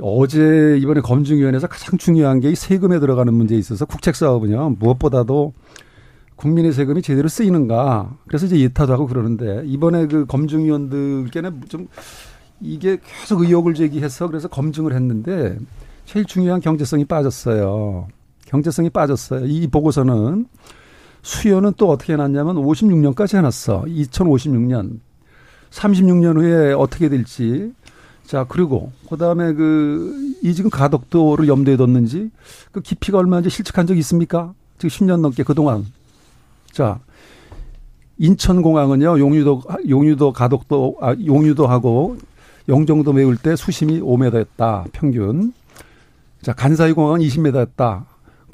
[0.00, 5.54] 어제 이번에 검증위원회에서 가장 중요한 게 이 세금에 들어가는 문제에 있어서 국책 사업은요 무엇보다도
[6.36, 8.14] 국민의 세금이 제대로 쓰이는가.
[8.28, 11.88] 그래서 이제 예타도 하고 그러는데 이번에 그 검증위원들께는 좀
[12.60, 15.56] 이게 계속 의혹을 제기해서 그래서 검증을 했는데
[16.04, 18.08] 제일 중요한 경제성이 빠졌어요.
[18.46, 19.46] 경제성이 빠졌어요.
[19.46, 20.46] 이 보고서는
[21.22, 23.84] 수요는 또 어떻게 해놨냐면 56년까지 해놨어.
[23.86, 25.00] 2056년.
[25.70, 27.72] 36년 후에 어떻게 될지.
[28.24, 32.30] 자, 그리고 그 다음에 그 이 지금 가덕도를 염두에 뒀는지
[32.72, 34.54] 그 깊이가 얼마인지 실측한 적 있습니까?
[34.78, 35.86] 지금 10년 넘게 그동안.
[36.70, 37.00] 자,
[38.18, 39.18] 인천공항은요.
[39.18, 42.16] 용유도 용유도 가덕도 아 용유도하고
[42.68, 44.84] 영종도 메울 때 수심이 5m였다.
[44.92, 45.52] 평균.
[46.42, 48.04] 자, 간사이 공항은 20m였다.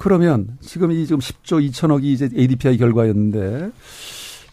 [0.02, 3.70] 그러면 지금 이 지금 10조 2천억이 이제 ADPI 결과였는데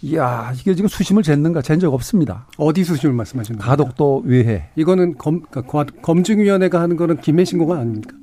[0.04, 1.64] 이야, 이게 지금 수심을 쟀는가?
[1.64, 2.46] 잰 적 없습니다.
[2.58, 3.70] 어디 수심을 말씀하시는 거예요?
[3.70, 4.70] 가덕도 외해.
[4.76, 8.16] 이거는 검, 그러니까 검증위원회가 하는 거는 김해신공은 아닙니까?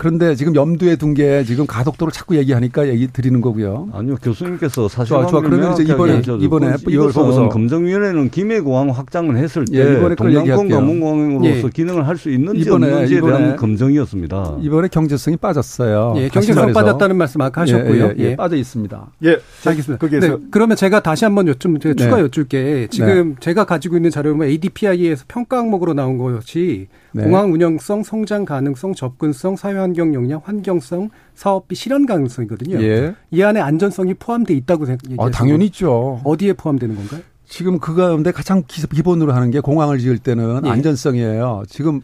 [0.00, 3.90] 그런데 지금 염두에 둔 게 지금 가덕도를 자꾸 얘기하니까 얘기 드리는 거고요.
[3.92, 5.40] 아니요, 교수님께서 사실 좋아, 좋아.
[5.42, 11.66] 그러면 이제 이번에 이번에 이걸 보고서 검정위원회는 김해공항 확장을 했을 때 예, 이번에 동남권 검문공항으로서
[11.66, 11.70] 예.
[11.70, 14.58] 기능을 할 수 있는지 이번에, 없는지에 이번에, 대한 검증이었습니다.
[14.62, 16.14] 이번에 경제성이 빠졌어요.
[16.16, 18.04] 예, 경제성 빠졌다는 말씀 아까 하셨고요.
[18.04, 19.06] 예, 예, 예, 빠져 있습니다.
[19.24, 19.98] 예, 알겠습니다.
[19.98, 22.22] 거기에서 네, 그러면 제가 다시 한번 여쭙 제가 추가 네.
[22.22, 23.36] 여쭐 게 지금 네.
[23.40, 27.24] 제가 가지고 있는 자료는 뭐 ADPI에서 평가 항목으로 나온 것이 네.
[27.24, 32.82] 공항 운영성, 성장 가능성, 접근성, 사회환경 역량, 환경성, 사업비 실현 가능성이거든요.
[32.82, 33.14] 예.
[33.30, 35.16] 이 안에 안전성이 포함돼 있다고 생각해요.
[35.20, 36.20] 아, 당연히 있죠.
[36.24, 37.20] 어디에 포함되는 건가요?
[37.46, 40.70] 지금 그 가운데 가장 기본으로 하는 게 공항을 지을 때는 예.
[40.70, 41.64] 안전성이에요.
[41.68, 42.00] 지금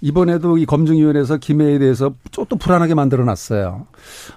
[0.00, 3.86] 이번에도 이 검증위원회에서 김해에 대해서 또 불안하게 만들어 놨어요.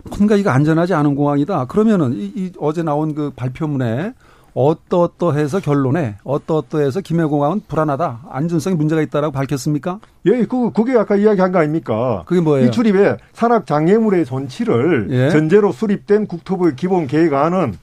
[0.09, 1.65] 뭔가 이거 안전하지 않은 공항이다.
[1.65, 4.13] 그러면은 이, 이 어제 나온 그 발표문에
[4.53, 8.21] 어떠어떠해서 결론에 어떠어떠해서 김해공항은 불안하다.
[8.29, 9.99] 안전성이 문제가 있다라고 밝혔습니까?
[10.25, 12.23] 예, 그 그게 아까 이야기한 거 아닙니까?
[12.25, 12.67] 그게 뭐예요?
[12.67, 15.29] 이 출입에 산악 장애물의 존치를 예.
[15.29, 17.75] 전제로 수립된 국토부의 기본 계획안은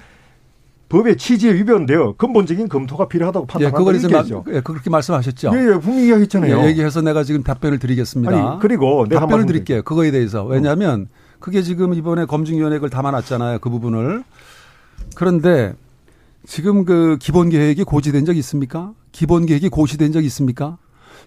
[0.88, 3.78] 법의 취지에 위반되어 근본적인 검토가 필요하다고 예, 판단한다.
[3.78, 5.50] 그걸 이렇게 이제 마, 예, 그렇게 말씀하셨죠.
[5.54, 6.60] 예, 예, 분명히 이야기했잖아요.
[6.60, 8.32] 예, 얘기해서 내가 지금 답변을 드리겠습니다.
[8.32, 9.82] 아니, 그리고 내가 답변을 드릴게요.
[9.82, 10.44] 그거에 대해서.
[10.44, 11.08] 왜냐하면
[11.40, 13.58] 그게 지금 이번에 검증위원회 를 담아놨잖아요.
[13.58, 14.24] 그 부분을.
[15.16, 15.74] 그런데
[16.46, 18.92] 지금 그 기본 계획이 고지된 적 있습니까?
[19.12, 20.78] 기본 계획이 고시된 적 있습니까?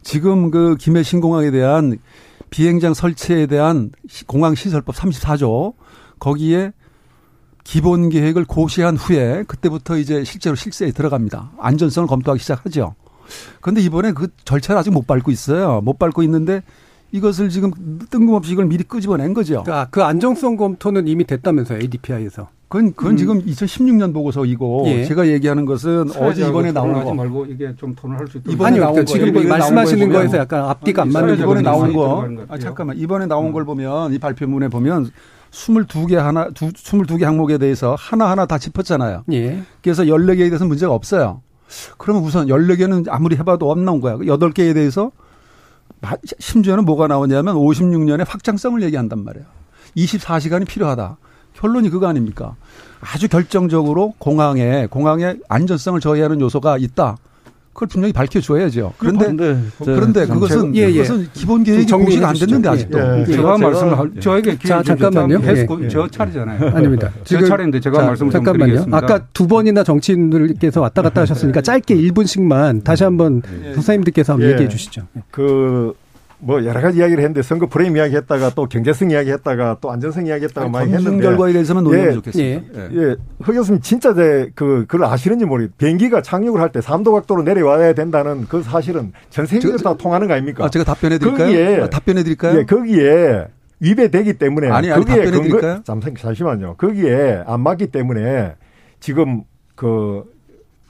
[0.04, 1.98] 지금 그 김해 신공항에 대한
[2.50, 3.92] 비행장 설치에 대한
[4.28, 5.74] 공항 시설법 34조
[6.20, 6.72] 거기에
[7.64, 11.52] 기본 계획을 고시한 후에 그때부터 이제 실제로 실세에 들어갑니다.
[11.60, 12.96] 안전성을 검토하기 시작하죠.
[13.60, 15.82] 그런데 이번에 그 절차를 아직 못 밟고 있어요.
[15.82, 16.62] 못 밟고 있는데
[17.12, 17.72] 이것을 지금
[18.10, 19.64] 뜬금없이 이걸 미리 끄집어낸 거죠.
[19.64, 22.50] 그러니까 그 안정성 검토는 이미 됐다면서요, ADPI에서.
[22.70, 23.18] 그건, 그건 음.
[23.18, 25.06] 지금 2016년 보고서 이고 예.
[25.06, 27.14] 제가 얘기하는 것은 어제 이번에 나온 거.
[27.14, 30.66] 말고 이게 좀 토론할 수 있도록 이번에 나온 거, 지금 이번에 말씀하시는 거에 거에서 약간
[30.66, 31.94] 앞뒤가 안 맞는 이번에 나온.
[31.94, 32.28] 거.
[32.50, 32.58] 아.
[32.58, 32.98] 잠깐만.
[32.98, 35.12] 이번에 나온 걸 보면 이 발표문에 보면
[35.52, 39.24] 22개 하나, 두, 22개 항목에 대해서 하나하나 다 짚었잖아요.
[39.32, 39.62] 예.
[39.82, 41.42] 그래서 14개에 대해서 문제가 없어요.
[41.98, 44.18] 그러면 우선 14개는 아무리 해봐도 안 나온 거야.
[44.18, 45.12] 8개에 대해서
[46.02, 49.46] 마- 심지어는 뭐가 나오냐면 56년에 확장성을 얘기한단 말이에요.
[49.96, 51.18] 24시간이 필요하다.
[51.60, 52.56] 결론이 그거 아닙니까?
[53.02, 57.18] 아주 결정적으로 공항에 공항의 안전성을 저해하는 요소가 있다.
[57.74, 58.94] 그걸 분명히 밝혀줘야죠.
[58.98, 61.04] 그런데 그런데 그런데 저- 그것은 예, 예.
[61.04, 62.70] 그것은 기본 계획이 좀 정리해 고시가 안 됐는데.
[62.70, 62.98] 아직도.
[62.98, 63.26] 예.
[63.26, 64.20] 제가 제가- 말씀을 할- 예.
[64.20, 65.40] 저에게 자, 잠깐만요.
[65.46, 65.88] 예.
[65.88, 66.76] 저 차례잖아요.
[66.76, 67.12] 아닙니다.
[67.24, 68.66] 제 차례인데 제가 자, 말씀을 좀 잠깐만요.
[68.66, 68.98] 드리겠습니다.
[68.98, 71.22] 아까 두 번이나 정치인들께서 왔다 갔다
[71.54, 73.44] 하셨으니까 짧게 1분씩만 다시 한번
[73.76, 74.54] 선생님들께서 한번 예.
[74.54, 75.04] 얘기해 주시죠.
[75.30, 75.94] 그,
[76.40, 80.28] 뭐, 여러 가지 이야기를 했는데, 선거 프레임 이야기 했다가, 또 경제성 이야기 했다가, 또 안전성
[80.28, 81.24] 이야기 했다가 많이 했는데.
[81.24, 82.16] 결과에 대해서만 논의하면 예.
[82.16, 82.74] 좋겠습니다.
[82.76, 82.90] 예.
[82.96, 83.16] 예,
[83.48, 85.74] 허 교수님 진짜 제, 그, 그걸 아시는지 모르겠어요.
[85.80, 90.28] 비행기가 착륙을 할 때 3도 각도로 내려와야 된다는 그 사실은 전 세계에서 저- 다 통하는
[90.28, 90.64] 거 아닙니까?
[90.66, 91.48] 아, 제가 답변해 드릴까요?
[91.48, 92.60] 거기에- 아, 답변해 드릴까요?
[92.60, 93.48] 예, 거기에
[93.80, 94.70] 위배되기 때문에.
[94.70, 95.82] 아니, 아니, 거기에 답변해 드릴까요?
[95.86, 96.76] 잠, 잠시만요.
[96.78, 98.54] 거기에 안 맞기 때문에
[99.00, 99.42] 지금
[99.76, 100.24] 그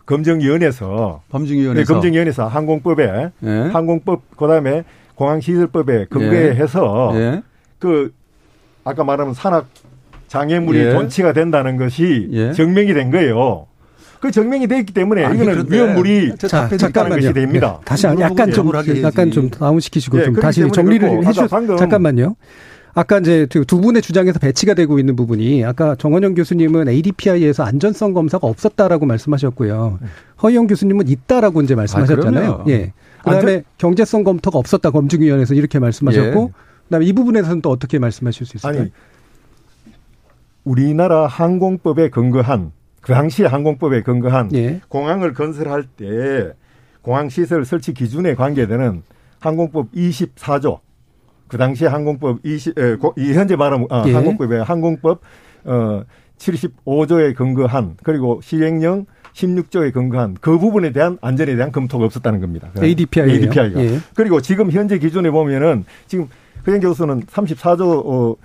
[0.08, 3.50] 검증위원회에서 범증위원회에서 네, 검증위원회에서 항공법에 예.
[3.72, 4.84] 항공법 그다음에
[5.18, 7.42] 공항시설법에 근거해서 예.
[7.80, 8.14] 그
[8.84, 9.68] 아까 말하면 산악
[10.28, 10.92] 장애물이 예.
[10.92, 12.54] 존치가 된다는 것이 예.
[12.54, 13.66] 증명이 된 거예요.
[14.20, 16.36] 그 증명이 됐기 때문에 아니, 이거는 위험물이.
[16.38, 17.16] 잠깐만요.
[17.22, 17.78] 것이 됩니다.
[17.82, 18.72] 예, 다시 한- 이 약간 좀
[19.04, 19.32] 약간.
[19.32, 21.08] 좀 다운시키시고 예, 좀 다시 정리를
[21.50, 22.36] 방금- 잠깐만요.
[22.96, 28.48] 아까 이제 그두 분의 주장에서 배치가 되고 있는 부분이 아까 정원영 교수님은 ADPI에서 안전성 검사가
[28.48, 30.00] 없었다라고 말씀하셨고요.
[30.42, 32.52] 허영 교수님은 있다라고 이제 말씀하셨잖아요.
[32.52, 32.70] 아.
[32.70, 32.94] 예.
[33.36, 36.84] 그다음에 경제성 검토가 없었다 검증위원회에서 이렇게 말씀하셨고 예.
[36.86, 38.82] 그다음에 이 부분에서는 또 어떻게 말씀하실 수 있을까요?
[38.82, 38.92] 아니
[40.64, 44.82] 우리나라 항공법에 근거한 그 당시 항공법에 근거한 예.
[44.90, 46.54] 공항을 건설할 때
[47.02, 49.04] 공항 시설 설치 기준에 관계되는
[49.40, 50.80] 항공법 24조
[51.48, 54.14] 그 당시 항공법 20, 에, 고, 이 현재 말하면 아, 예.
[54.14, 55.22] 항공법에 항공법
[55.64, 56.04] 어
[56.38, 59.06] 75조에 근거한 그리고 시행령
[59.38, 62.70] 16조에 근거한 그 부분에 대한 안전에 대한 검토가 없었다는 겁니다.
[62.82, 63.30] ADPI.
[63.30, 63.80] ADPI가.
[63.82, 64.00] 예.
[64.16, 66.28] 그리고 지금 현재 기준에 보면은 지금
[66.66, 68.36] 허영 교수는 34조 어,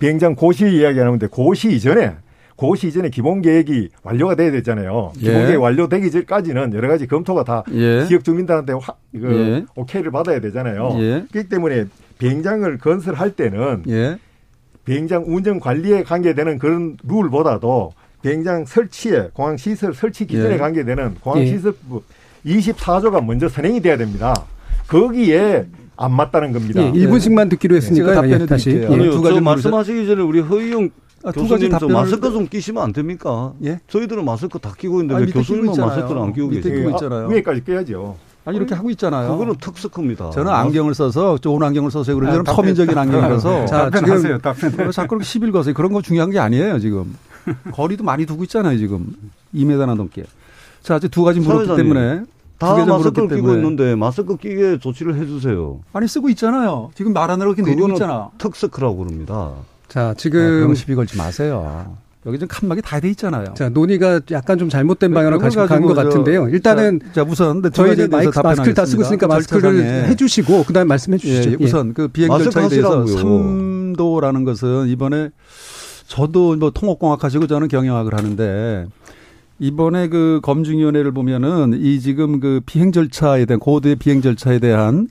[0.00, 2.16] 비행장 고시 이야기 하는데 고시 이전에
[2.56, 5.12] 고시 이전에 기본 계획이 완료가 돼야 되잖아요.
[5.14, 5.46] 기본 예.
[5.46, 8.04] 계획 완료되기 전까지는 여러 가지 검토가 다 예.
[8.06, 9.80] 지역 주민들한테 화, 그 예.
[9.80, 10.96] 오케이를 받아야 되잖아요.
[10.98, 11.24] 예.
[11.30, 11.86] 그렇기 때문에
[12.18, 14.18] 비행장을 건설할 때는 예.
[14.84, 17.92] 비행장 운전 관리에 관계되는 그런 룰보다도
[18.22, 20.58] 비행장 설치에 공항 시설 설치 기준에 예.
[20.58, 21.46] 관계되는 공항 예.
[21.46, 22.02] 시설부
[22.46, 24.34] 24조가 먼저 선행이 돼야 됩니다.
[24.88, 26.82] 거기에 안 맞다는 겁니다.
[26.82, 28.70] 예, 1분씩만 듣기로 했으니까 제가 답변해 예, 다시.
[28.70, 28.86] 예.
[28.86, 30.90] 아니요, 두두 가지 말씀하시기 전에 우리 허이용
[31.24, 33.52] 아, 두 가지 답변을- 마스크 좀 끼시면 안 됩니까?
[33.64, 33.78] 예?
[33.88, 36.78] 저희들은 마스크 다 끼고 있는데 교수님은 끼고 마스크를 안 끼고 밑에 계세요?
[36.78, 37.28] 끼고 아, 있잖아요.
[37.28, 38.16] 위에까지 껴야죠.
[38.44, 39.30] 아니 이렇게 하고 있잖아요.
[39.30, 40.30] 그거는 특수입니다.
[40.30, 44.74] 저는 안경을 써서 좋은 안경을 써서 그러지 아, 서민적인 안경이라서 자, 답변하세요, 답변.
[44.78, 45.74] 왜 자꾸 그렇게 시비를 거세요.
[45.74, 47.14] 그런 거 중요한 게 아니에요 지금.
[47.72, 49.14] 거리도 많이 두고 있잖아요 지금
[49.54, 50.24] 2m나 넘게.
[50.82, 52.24] 자 이제 두 가지 물었기 때문에
[52.58, 53.54] 다 마스크를 끼고.
[53.54, 55.80] 있는데 마스크 끼게 조치를 해주세요.
[55.92, 56.90] 아니 쓰고 있잖아요.
[56.94, 58.30] 지금 말하느라고 이렇게 내리고 있잖아.
[58.38, 59.52] 특스크라고 그럽니다.
[59.88, 61.96] 자, 아, 지금 그런 시비 걸지 마세요.
[62.24, 63.52] 여기 지금 칸막이 다 돼 있잖아요.
[63.54, 66.48] 자, 논의가 약간 좀 잘못된 방향으로 가신 간것 가지고 저- 같은데요.
[66.50, 69.26] 일단은 자, 자, 우선 네, 대해서 마이크, 마스크를 다 쓰고 있으니까.
[69.26, 70.06] 마스크를.
[70.08, 71.50] 해주시고 그다음 에 말씀해 주시죠.
[71.50, 73.16] 예, 우선 그 비행 마스크 절차에 대해서 하시라고요.
[73.18, 75.30] 삼도라는 것은 이번에
[76.12, 78.86] 저도 뭐 통합공학 하시고 저는 경영학을 하는데
[79.58, 85.08] 이번에 그 검증위원회를 보면은 이 지금 그 비행 절차에 대한 고도의 비행 절차에 대한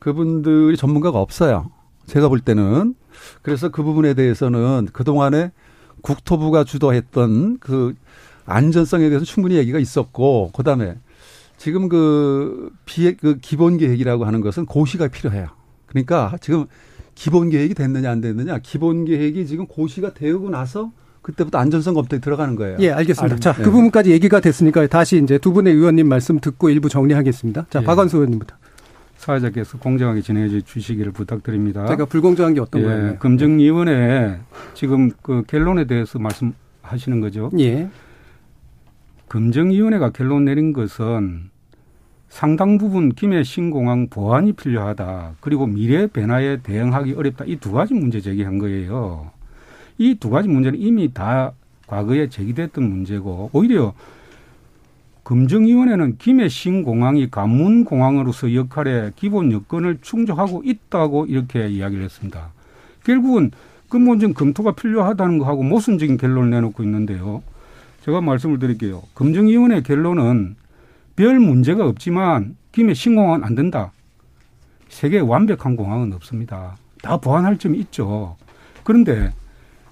[0.00, 1.70] 그분들이 전문가가 없어요.
[2.06, 2.96] 제가 볼 때는
[3.42, 5.52] 그래서 그 부분에 대해서는 그 동안에
[6.00, 7.94] 국토부가 주도했던 그
[8.44, 10.96] 안전성에 대해서 충분히 얘기가 있었고 그다음에
[11.58, 15.46] 지금 그 비행 그 기본 계획이라고 하는 것은 고시가 필요해요.
[15.86, 16.66] 그러니까 지금
[17.20, 22.56] 기본 계획이 됐느냐 안 됐느냐 기본 계획이 지금 고시가 되고 나서 그때부터 안전성 검토에 들어가는
[22.56, 22.78] 거예요.
[22.80, 23.36] 예, 알겠습니다.
[23.36, 23.62] 자, 네.
[23.62, 27.66] 그 부분까지 얘기가 됐으니까 다시 이제 두 분의 의원님 말씀 듣고 일부 정리하겠습니다.
[27.68, 27.84] 자, 예.
[27.84, 28.56] 박원수 의원님부터.
[29.18, 31.86] 사회자께서 공정하게 진행해 주시기를 부탁드립니다.
[31.88, 33.16] 제가 불공정한 게 어떤 예, 거예요?
[33.18, 34.40] 검증위원회
[34.72, 37.50] 지금 그 결론에 대해서 말씀하시는 거죠.
[37.58, 37.90] 예.
[39.28, 41.50] 검증위원회가 결론 내린 것은
[42.30, 45.34] 상당 부분 김해 신공항 보완이 필요하다.
[45.40, 47.44] 그리고 미래 변화에 대응하기 어렵다.
[47.44, 49.30] 이 두 가지 문제 제기한 거예요.
[49.98, 51.52] 이 두 가지 문제는 이미 다
[51.86, 53.92] 과거에 제기됐던 문제고 오히려
[55.24, 62.50] 검증위원회는 김해 신공항이 관문공항으로서 역할에 기본 여건을 충족하고 있다고 이렇게 이야기를 했습니다.
[63.04, 63.50] 결국은
[63.88, 67.42] 근본적인 검토가 필요하다는 거하고 모순적인 결론을 내놓고 있는데요.
[68.04, 69.02] 제가 말씀을 드릴게요.
[69.14, 70.56] 검증위원회 결론은
[71.20, 73.92] 별 문제가 없지만 김해 신공항은 안 된다.
[74.88, 76.78] 세계에 완벽한 공항은 없습니다.
[77.02, 78.38] 다 보완할 점이 있죠.
[78.84, 79.30] 그런데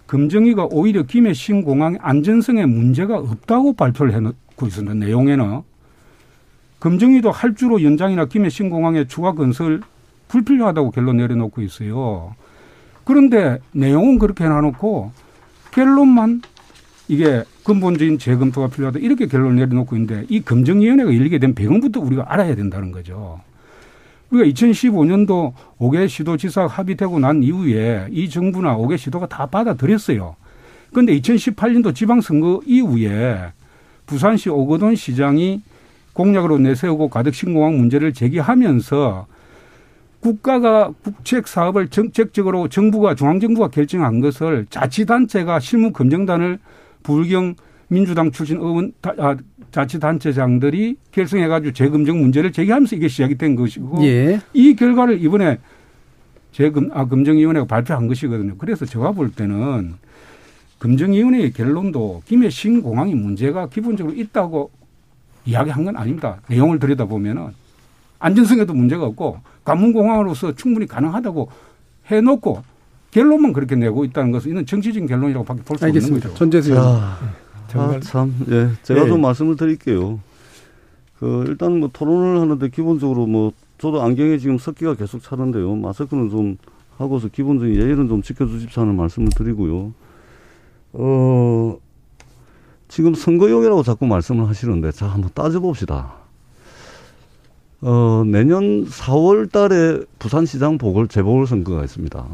[0.07, 4.95] 검증위가 오히려 김해 신공항의 안전성에 문제가 없다고 발표를 해놓고 있습니다.
[4.95, 5.61] 내용에는.
[6.81, 9.83] 검증위도 할주로 연장이나 김해 신공항의 추가 건설
[10.29, 12.35] 불필요하다고 결론 내려놓고 있어요.
[13.05, 15.13] 그런데 내용은 그렇게 해놔놓고
[15.73, 16.41] 결론만
[17.09, 22.55] 이게 근본적인 재검토가 필요하다 이렇게 결론을 내려놓고 있는데 이 검증위원회가 열리게 된 배경부터 우리가 알아야
[22.55, 23.41] 된다는 거죠.
[24.31, 30.37] 우리가 2015년도 5개 시도지사 합의되고 난 이후에 이 정부나 5개 시도가 다 받아들였어요.
[30.91, 33.53] 그런데 2018년도 지방선거 이후에
[34.07, 35.61] 부산시 오거돈 시장이
[36.15, 39.27] 공약으로 내세우고 가덕 신공항 문제를 제기하면서
[40.21, 46.59] 국가가 국책 사업을 정책적으로 정부가 중앙정부가 결정한 것을 자치단체가 실무 검증단을
[47.03, 47.55] 불경
[47.89, 49.37] 민주당 출신 의원 아,
[49.73, 54.41] 자치단체장들이 결성해가지고 재검증 문제를 제기하면서 이게 시작이 된 것이고 예.
[54.53, 55.59] 이 결과를 이번에
[56.53, 58.57] 재검 아 검증위원회가 발표한 것이거든요.
[58.59, 59.95] 그래서 제가 볼 때는
[60.81, 64.71] 검증위원회의 결론도 김해 신공항이 문제가 기본적으로 있다고
[65.45, 66.41] 이야기한 건 아닙니다.
[66.49, 67.49] 내용을 들여다보면은
[68.19, 71.51] 안전성에도 문제가 없고 관문공항으로서 충분히 가능하다고
[72.07, 72.63] 해놓고
[73.11, 76.29] 결론만 그렇게 내고 있다는 것은 이는 정치적인 결론이라고 밖에 볼 수 없는 알겠습니다.
[76.29, 76.39] 거죠.
[76.39, 76.75] 전재수.
[76.79, 77.19] 아,
[77.69, 78.01] 정말.
[78.01, 78.71] 참, 예.
[78.83, 79.09] 제가 예.
[79.09, 80.21] 좀 말씀을 드릴게요.
[81.19, 85.75] 그, 일단 뭐 토론을 하는데 기본적으로 뭐, 저도 안경에 지금 습기가 계속 차는데요.
[85.77, 86.57] 마스크는 좀
[86.97, 89.93] 하고서 기본적인 예의는 좀 지켜주십사는 말씀을 드리고요.
[90.93, 91.77] 어,
[92.89, 96.13] 지금 선거용이라고 자꾸 말씀을 하시는데, 자, 한번 따져봅시다.
[97.81, 102.27] 어, 내년 4월 달에 부산시장 보궐, 재보궐 선거가 있습니다.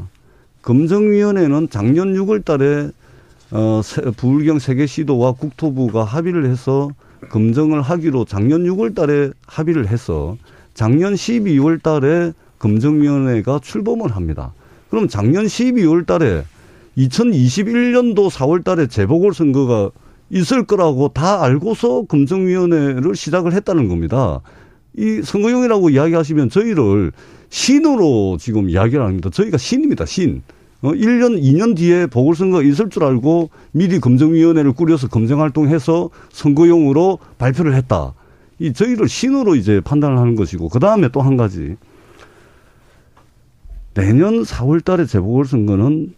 [0.65, 2.91] 검증위원회는 작년 6월 달에
[3.51, 6.91] 어, 세, 부울경 세계시도와 국토부가 합의를 해서
[7.31, 10.37] 검증을 하기로 작년 6월 달에 합의를 해서
[10.73, 14.55] 작년 12월 달에 검증위원회가 출범을 합니다.
[14.89, 16.45] 그럼 작년 12월 달에
[16.97, 19.91] 2021년도 4월 달에 재보궐선거가
[20.31, 24.41] 있을 거라고 다 알고서 검증위원회를 시작을 했다는 겁니다.
[24.97, 27.13] 이 선거용이라고 이야기하시면 저희를
[27.49, 29.31] 신으로 지금 이야기를 합니다.
[29.31, 30.43] 저희가 신입니다, 신.
[30.83, 38.13] 어, 1년, 2년 뒤에 보궐선거 있을 줄 알고 미리 검증위원회를 꾸려서 검증활동해서 선거용으로 발표를 했다.
[38.59, 41.77] 이 저희를 신으로 이제 판단을 하는 것이고, 그 다음에 또 한 가지.
[43.95, 46.15] 내년 4월 달에 재보궐선거는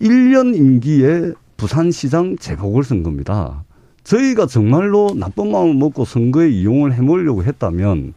[0.00, 3.64] 1년 임기의 부산시장 재보궐선거입니다.
[4.08, 8.14] 저희가 정말로 나쁜 마음을 먹고 선거에 이용을 해보려고 했다면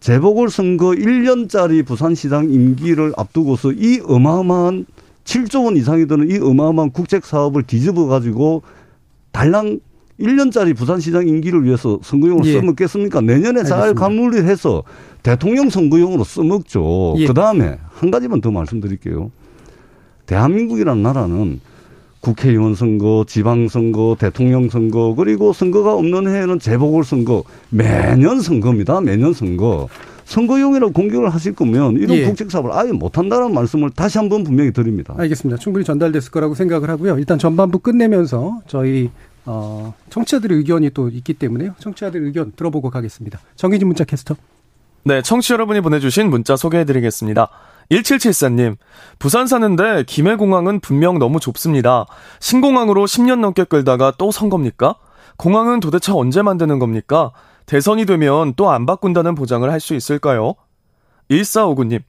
[0.00, 4.86] 재보궐선거 1년짜리 부산시장 임기를 앞두고서 이 어마어마한
[5.24, 8.62] 7조 원 이상이 드는 이 어마어마한 국책 사업을 뒤집어 가지고
[9.32, 9.80] 달랑
[10.18, 12.54] 1년짜리 부산시장 임기를 위해서 선거용으로 예.
[12.54, 13.20] 써먹겠습니까?
[13.20, 14.82] 내년에 잘 가물리해서
[15.22, 17.16] 대통령 선거용으로 써먹죠.
[17.18, 17.26] 예.
[17.26, 19.30] 그 다음에 한 가지만 더 말씀드릴게요.
[20.24, 21.60] 대한민국이라는 나라는
[22.24, 29.02] 국회의원 선거, 지방선거, 대통령 선거, 그리고 선거가 없는 해에는 재보궐선거, 매년 선거입니다.
[29.02, 29.88] 매년 선거.
[30.24, 32.24] 선거용이라고 공격을 하실 거면 이런 예.
[32.24, 35.14] 국책 사업을 아예 못한다는 말씀을 다시 한번 분명히 드립니다.
[35.18, 35.58] 알겠습니다.
[35.58, 37.18] 충분히 전달됐을 거라고 생각을 하고요.
[37.18, 39.10] 일단 전반부 끝내면서 저희
[39.44, 41.74] 어, 청취자들의 의견이 또 있기 때문에요.
[41.78, 43.38] 청취자들의 의견 들어보고 가겠습니다.
[43.56, 44.34] 정희진 문자 캐스터.
[45.04, 47.50] 네, 청취 여러분이 보내주신 문자 소개해드리겠습니다.
[47.90, 48.76] 1774님,
[49.18, 52.06] 부산 사는데 김해공항은 분명 너무 좁습니다.
[52.40, 54.96] 신공항으로 10년 넘게 끌다가 또 선 겁니까?
[55.36, 57.32] 공항은 도대체 언제 만드는 겁니까?
[57.66, 60.54] 대선이 되면 또 안 바꾼다는 보장을 할 수 있을까요?
[61.30, 62.02] 1459님,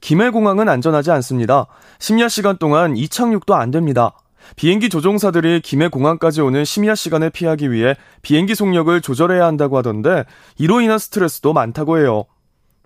[0.00, 1.66] 김해공항은 안전하지 않습니다.
[1.98, 4.12] 심야 시간 동안 이착륙도 안 됩니다.
[4.56, 10.24] 비행기 조종사들이 김해 공항까지 오는 심야 시간을 피하기 위해 비행기 속력을 조절해야 한다고 하던데
[10.58, 12.24] 이로 인한 스트레스도 많다고 해요.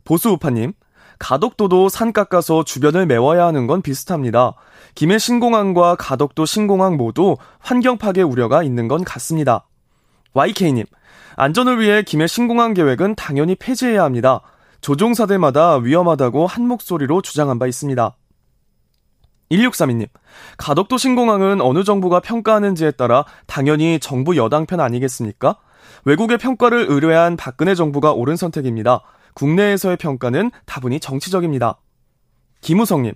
[0.05, 0.75] 보수우파님,
[1.19, 4.55] 가덕도도 산 깎아서 주변을 메워야 하는 건 비슷합니다.
[4.95, 9.67] 김해 신공항과 가덕도 신공항 모두 환경 파괴 우려가 있는 건 같습니다.
[10.35, 10.85] YK님,
[11.37, 14.41] 안전을 위해 김해 신공항 계획은 당연히 폐지해야 합니다.
[14.81, 18.17] 조종사들마다 위험하다고 한 목소리로 주장한 바 있습니다.
[19.51, 20.09] 1632님,
[20.59, 25.57] 가덕도 신공항은 어느 정부가 평가하는지에 따라 당연히 정부 여당 편 아니겠습니까?
[26.05, 29.03] 외국의 평가를 의뢰한 박근혜 정부가 옳은 선택입니다.
[29.37, 31.78] 국내에서의 평가는 다분히 정치적입니다.
[32.62, 33.12] 김우성님,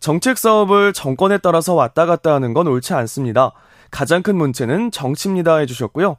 [0.00, 3.52] 정책 사업을 정권에 따라서 왔다 갔다 하는 건 옳지 않습니다.
[3.90, 6.16] 가장 큰 문제는 정치입니다 해주셨고요.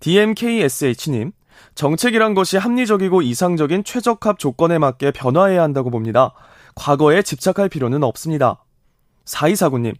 [0.00, 1.32] DMKSH님,
[1.74, 6.32] 정책이란 것이 합리적이고 이상적인 최적합 조건에 맞게 변화해야 한다고 봅니다.
[6.74, 8.64] 과거에 집착할 필요는 없습니다.
[9.24, 9.94] 4249님,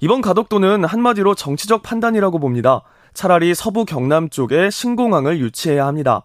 [0.00, 2.82] 이번 가덕도는 한마디로 정치적 판단이라고 봅니다.
[3.14, 6.24] 차라리 서부 경남 쪽에 신공항을 유치해야 합니다.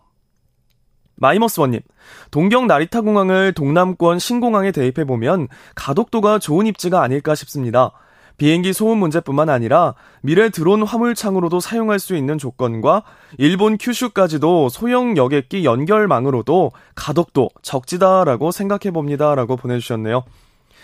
[1.21, 1.81] 마이머스원님,
[2.31, 7.91] 동경 나리타 공항을 동남권 신공항에 대입해보면 가독도가 좋은 입지가 아닐까 싶습니다.
[8.37, 13.03] 비행기 소음 문제뿐만 아니라 미래 드론 화물창으로도 사용할 수 있는 조건과
[13.37, 19.35] 일본 큐슈까지도 소형 여객기 연결망으로도 가독도 적지다라고 생각해봅니다.
[19.35, 20.23] 라고 보내주셨네요.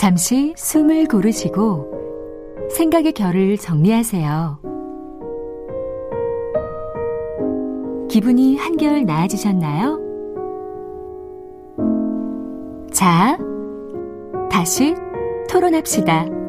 [0.00, 4.58] 잠시 숨을 고르시고 생각의 결을 정리하세요.
[8.08, 10.00] 기분이 한결 나아지셨나요?
[12.90, 13.36] 자,
[14.50, 14.94] 다시
[15.50, 16.39] 토론합시다.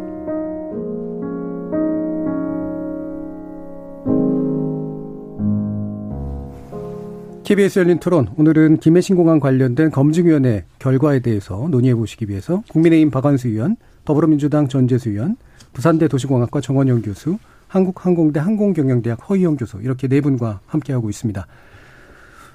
[7.52, 13.50] KBS 열린 토론 오늘은 김해신 공항 관련된 검증위원회 결과에 대해서 논의해 보시기 위해서 국민의힘 박완수
[13.50, 13.76] 의원,
[14.06, 15.36] 더불어민주당 전재수 의원,
[15.74, 17.38] 부산대 도시공학과 정원영 교수,
[17.68, 21.46] 한국항공대 항공경영대학 허희영 교수 이렇게 네 분과 함께하고 있습니다.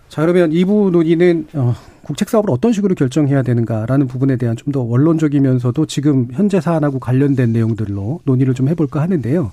[0.08, 4.80] 자 그러면 2부 논의는 어, 국책 사업을 어떤 식으로 결정해야 되는가라는 부분에 대한 좀 더
[4.80, 9.52] 원론적이면서도 지금 현재 사안하고 관련된 내용들로 논의를 좀 해볼까 하는데요.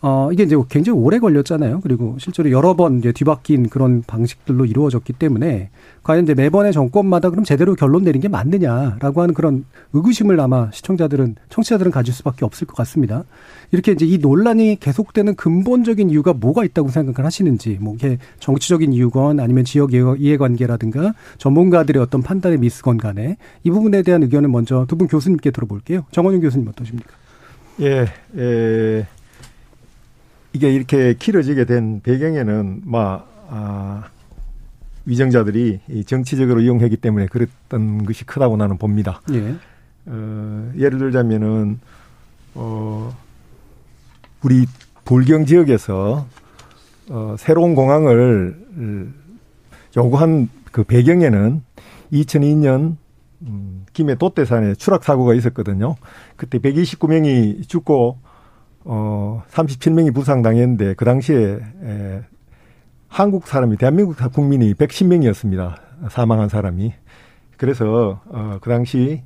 [0.00, 1.80] 어, 이게 이제 굉장히 오래 걸렸잖아요.
[1.80, 5.70] 그리고 실제로 여러 번 이제 뒤바뀐 그런 방식들로 이루어졌기 때문에
[6.04, 11.34] 과연 이제 매번의 정권마다 그럼 제대로 결론 내린 게 맞느냐라고 하는 그런 의구심을 아마 시청자들은,
[11.48, 13.24] 청취자들은 가질 수밖에 없을 것 같습니다.
[13.72, 19.40] 이렇게 이제 이 논란이 계속되는 근본적인 이유가 뭐가 있다고 생각을 하시는지, 뭐 이게 정치적인 이유건
[19.40, 25.08] 아니면 지역 이해관계라든가 전문가들의 어떤 판단의 미스건 간에 이 부분에 대한 의견을 먼저 두 분
[25.08, 26.04] 교수님께 들어볼게요.
[26.12, 27.10] 정원윤 교수님 어떠십니까?
[27.80, 29.06] 예, 예.
[30.58, 34.02] 이게 이렇게 길어지게 된 배경에는 막 아,
[35.06, 39.20] 위정자들이 정치적으로 이용했기 때문에 그랬던 것이 크다고 나는 봅니다.
[39.32, 39.54] 예.
[40.06, 41.78] 어, 예를 들자면은
[42.56, 43.16] 어
[44.42, 44.66] 우리
[45.04, 46.26] 불경 지역에서
[47.10, 49.14] 어, 새로운 공항을
[49.96, 51.62] 요구한 그 배경에는
[52.12, 52.96] 2002년
[53.42, 55.94] 음, 김해 돛대산에 추락 사고가 있었거든요.
[56.34, 58.18] 그때 129명이 죽고
[58.84, 62.20] 어 37명이 부상당했는데 그 당시에 에,
[63.08, 65.74] 한국 사람이 대한민국 국민이 110명이었습니다.
[66.10, 66.94] 사망한 사람이.
[67.56, 69.22] 그래서 어 그 당시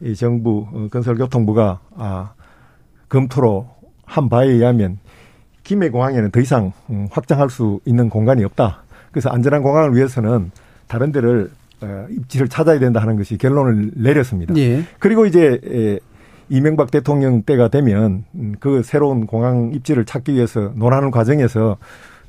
[0.00, 2.32] 이 정부 어, 건설교통부가 아
[3.08, 3.68] 검토로
[4.04, 4.98] 한 바에 의하면
[5.62, 8.82] 김해 공항에는 더 이상 음, 확장할 수 있는 공간이 없다.
[9.12, 10.50] 그래서 안전한 공항을 위해서는
[10.88, 11.50] 다른 데를
[11.82, 14.56] 어, 입지를 찾아야 된다 하는 것이 결론을 내렸습니다.
[14.56, 14.82] 예.
[14.98, 15.60] 그리고 이제
[16.52, 21.78] 이명박 대통령 때가 되면 음, 그 새로운 공항 입지를 찾기 위해서 논하는 과정에서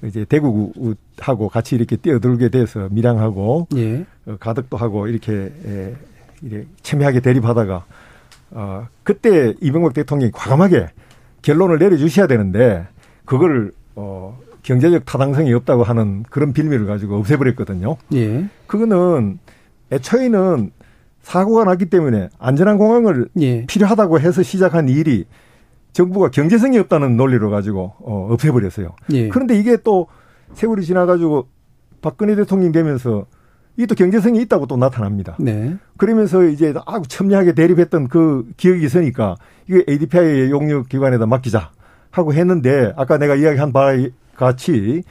[0.01, 4.05] 이제 대구하고 같이 이렇게 뛰어들게 돼서 밀양하고 예.
[4.25, 5.93] 어, 가덕도 하고 이렇게 에,
[6.41, 7.85] 이렇게 첨예하게 대립하다가
[8.51, 10.87] 어 그때 이명박 대통령이 과감하게
[11.41, 12.87] 결론을 내려주셔야 되는데
[13.25, 17.97] 그걸 어 경제적 타당성이 없다고 하는 그런 빌미를 가지고 없애버렸거든요.
[18.13, 18.45] 예.
[18.67, 19.39] 그거는
[19.91, 20.71] 애초에는
[21.23, 23.65] 사고가 났기 때문에 안전한 공항을 예.
[23.65, 25.25] 필요하다고 해서 시작한 일이
[25.93, 28.95] 정부가 경제성이 없다는 논리로 가지고 어, 없애버렸어요.
[29.13, 29.29] 예.
[29.29, 30.07] 그런데 이게 또
[30.53, 31.47] 세월이 지나가지고
[32.01, 33.25] 박근혜 대통령 되면서
[33.77, 35.35] 이게 또 경제성이 있다고 또 나타납니다.
[35.39, 35.75] 네.
[35.97, 39.35] 그러면서 이제 아주 첨예하게 대립했던 그 기억이 있으니까
[39.67, 41.71] 이게 ADPI 용역 기관에다 맡기자
[42.11, 43.93] 하고 했는데 아까 내가 이야기한 바와
[44.35, 45.03] 같이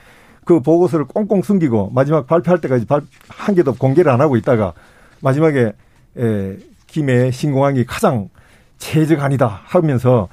[0.45, 2.87] 그 보고서를 꽁꽁 숨기고 마지막 발표할 때까지
[3.29, 4.75] 한 개도 공개를 안 하고 있다가
[5.21, 5.73] 마지막에
[6.19, 6.57] 에,
[6.87, 8.29] 김해 신공항이 가장
[8.79, 10.29] 최적아니다 하면서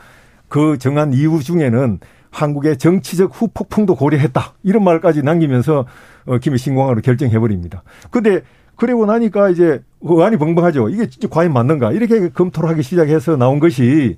[0.47, 1.99] 그 정한 이유 중에는
[2.31, 4.53] 한국의 정치적 후폭풍도 고려했다.
[4.63, 5.85] 이런 말까지 남기면서
[6.25, 7.83] 어, 김해 신공항으로 결정해 버립니다.
[8.11, 8.41] 근데
[8.75, 10.89] 그리고 나니까 이제 의안이 벙벙하죠.
[10.89, 11.91] 이게 진짜 과연 맞는가?
[11.91, 14.17] 이렇게 검토를 하기 시작해서 나온 것이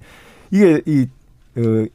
[0.51, 1.07] 이게 이
[1.57, 1.85] 어,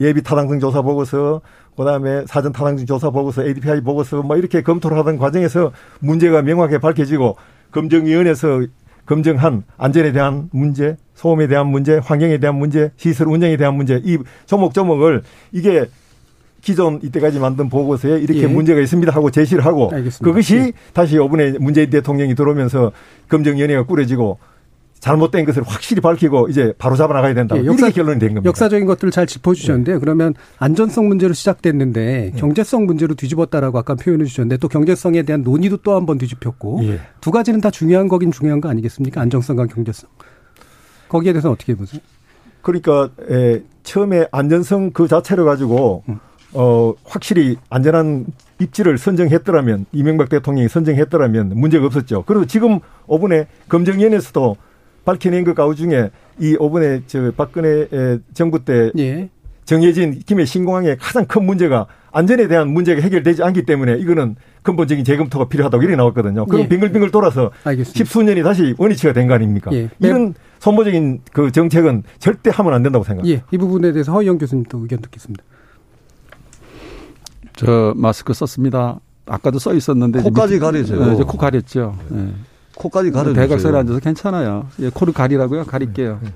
[0.00, 1.40] 예비 타당성 조사 보고서
[1.76, 7.36] 그다음에 사전 타당성 조사 보고서 ADPI 보고서 뭐 이렇게 검토를 하던 과정에서 문제가 명확하게 밝혀지고
[7.72, 8.66] 검증위원회에서
[9.06, 14.18] 검증한 안전에 대한 문제, 소음에 대한 문제, 환경에 대한 문제, 시설 운영에 대한 문제 이
[14.46, 15.86] 조목 조목을 이게
[16.60, 18.46] 기존 이때까지 만든 보고서에 이렇게 예.
[18.46, 20.24] 문제가 있습니다 하고 제시를 하고 알겠습니다.
[20.24, 20.72] 그것이 예.
[20.94, 22.90] 다시 이번에 문재인 대통령이 들어오면서
[23.28, 24.38] 검증위원회가 꾸려지고
[25.04, 27.54] 잘못된 것을 확실히 밝히고 이제 바로 잡아 나가야 된다.
[27.58, 28.48] 예, 역사 결론이 된 겁니다.
[28.48, 29.96] 역사적인 것들을 잘 짚어주셨는데요.
[29.96, 30.00] 네.
[30.00, 32.38] 그러면 안전성 문제로 시작됐는데 네.
[32.38, 37.00] 경제성 문제로 뒤집었다라고 아까 표현해 주셨는데 또 경제성에 대한 논의도 또 한 번 뒤집혔고 예.
[37.20, 39.20] 두 가지는 다 중요한 거긴 중요한 거 아니겠습니까?
[39.20, 40.08] 안정성과 경제성.
[41.10, 42.00] 거기에 대해서 어떻게 보세요?
[42.62, 46.18] 그러니까 에, 처음에 안전성 그 자체를 가지고 음.
[46.54, 48.24] 어 확실히 안전한
[48.58, 52.24] 입지를 선정했더라면 이명박 대통령이 선정했더라면 문제가 없었죠.
[52.26, 54.56] 그리고 지금 5분에 검증위원회에서도
[55.04, 57.88] 밝혀낸 그 가우 중에 이 5번에 저 박근혜
[58.32, 59.28] 정부 때 예.
[59.64, 65.48] 정해진 김해 신공항의 가장 큰 문제가 안전에 대한 문제가 해결되지 않기 때문에 이거는 근본적인 재검토가
[65.48, 66.46] 필요하다고 이렇게 나왔거든요.
[66.46, 66.68] 그럼 예.
[66.68, 67.96] 빙글빙글 돌아서 알겠습니다.
[67.96, 69.72] 십수 년이 다시 원위치가 된 거 아닙니까?
[69.72, 69.88] 예.
[70.00, 73.38] 이런 선보적인 그 정책은 절대 하면 안 된다고 생각합니다.
[73.38, 73.44] 예.
[73.50, 75.42] 이 부분에 대해서 허영 교수님도 의견 듣겠습니다.
[77.56, 79.00] 저 마스크 썼습니다.
[79.26, 81.16] 아까도 써 있었는데 코까지 가리세요.
[81.16, 81.96] 네, 코 가렸죠.
[82.10, 82.32] 네.
[82.76, 84.66] 코까지 가려 대각선에 앉아서 괜찮아요.
[84.80, 85.64] 예, 코를 가리라고요?
[85.64, 86.18] 가릴게요.
[86.22, 86.34] 네, 네.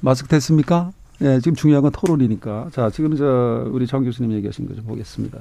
[0.00, 0.90] 마스크 됐습니까?
[1.22, 2.68] 예, 지금 중요한 건 토론이니까.
[2.72, 5.38] 자, 지금 저 우리 정 교수님 얘기하신 거 좀 보겠습니다.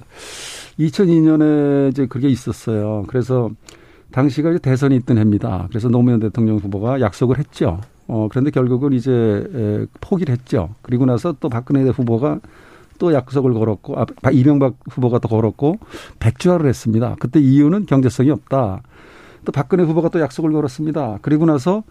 [0.79, 3.03] 2002년에 이제 그게 있었어요.
[3.07, 3.49] 그래서
[4.11, 5.65] 당시가 이제 대선이 있던 해입니다.
[5.69, 7.81] 그래서 노무현 대통령 후보가 약속을 했죠.
[8.07, 10.75] 어, 그런데 결국은 이제 에, 포기를 했죠.
[10.81, 12.39] 그리고 나서 또 박근혜 후보가
[12.99, 15.79] 또 약속을 걸었고, 아, 이명박 후보가 또 걸었고,
[16.19, 17.15] 백주화를 했습니다.
[17.19, 18.83] 그때 이유는 경제성이 없다.
[19.45, 21.19] 또 박근혜 후보가 또 약속을 걸었습니다.
[21.21, 21.83] 그리고 나서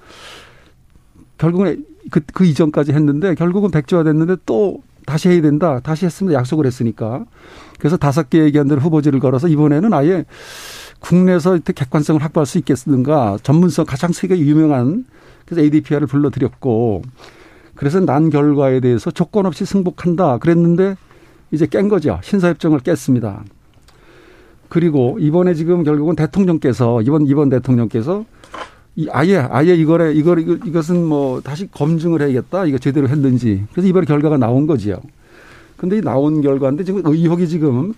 [1.38, 5.80] 결국은 그, 그 이전까지 했는데 결국은 백주화 됐는데 또 다시 해야 된다.
[5.80, 6.38] 다시 했습니다.
[6.38, 7.24] 약속을 했으니까.
[7.78, 10.24] 그래서 다섯 개 얘기한 대로 후보지를 걸어서 이번에는 아예
[11.00, 13.38] 국내에서 객관성을 확보할 수 있겠는가.
[13.42, 15.04] 전문성 가장 세계 유명한
[15.44, 17.02] 그래서 ADPR을 불러들였고
[17.74, 20.96] 그래서 난 결과에 대해서 조건 없이 승복한다 그랬는데
[21.50, 22.20] 이제 깬 거죠.
[22.22, 23.44] 신사협정을 깼습니다.
[24.72, 28.24] 그리고 이번에 지금 결국은 대통령께서 이번 이번 대통령께서
[28.96, 34.06] 이 아예 아예 이거래 이거 이것은 뭐 다시 검증을 해야겠다 이거 제대로 했는지 그래서 이번에
[34.06, 35.02] 결과가 나온 거지요.
[35.76, 37.92] 근데 이 나온 결과인데 지금 의혹이 지금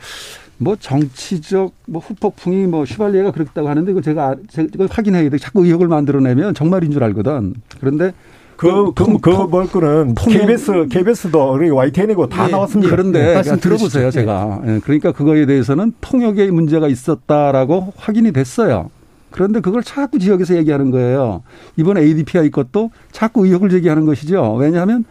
[0.59, 5.39] 뭐 정치적 뭐 후폭풍이 뭐 휘발리에가 그랬다고 하는데 이거 제가 제가 확인해야 돼.
[5.39, 7.55] 자꾸 의혹을 만들어내면 정말인 줄 알거든.
[7.79, 8.13] 그런데
[8.57, 12.91] 그, 그, 그, 뭘 거는 KBS, KBS도 우리 YTN이고 다 예, 나왔습니다.
[12.91, 14.63] 그런데 예, 말씀 들어보세요, 제가.
[14.67, 18.91] 예, 그러니까 그거에 대해서는 통역의 문제가 있었다라고 확인이 됐어요.
[19.31, 21.43] 그런데 그걸 자꾸 지역에서 얘기하는 거예요.
[21.77, 24.55] 이번 ADPI 것도 자꾸 의혹을 제기하는 것이죠.
[24.55, 25.05] 왜냐하면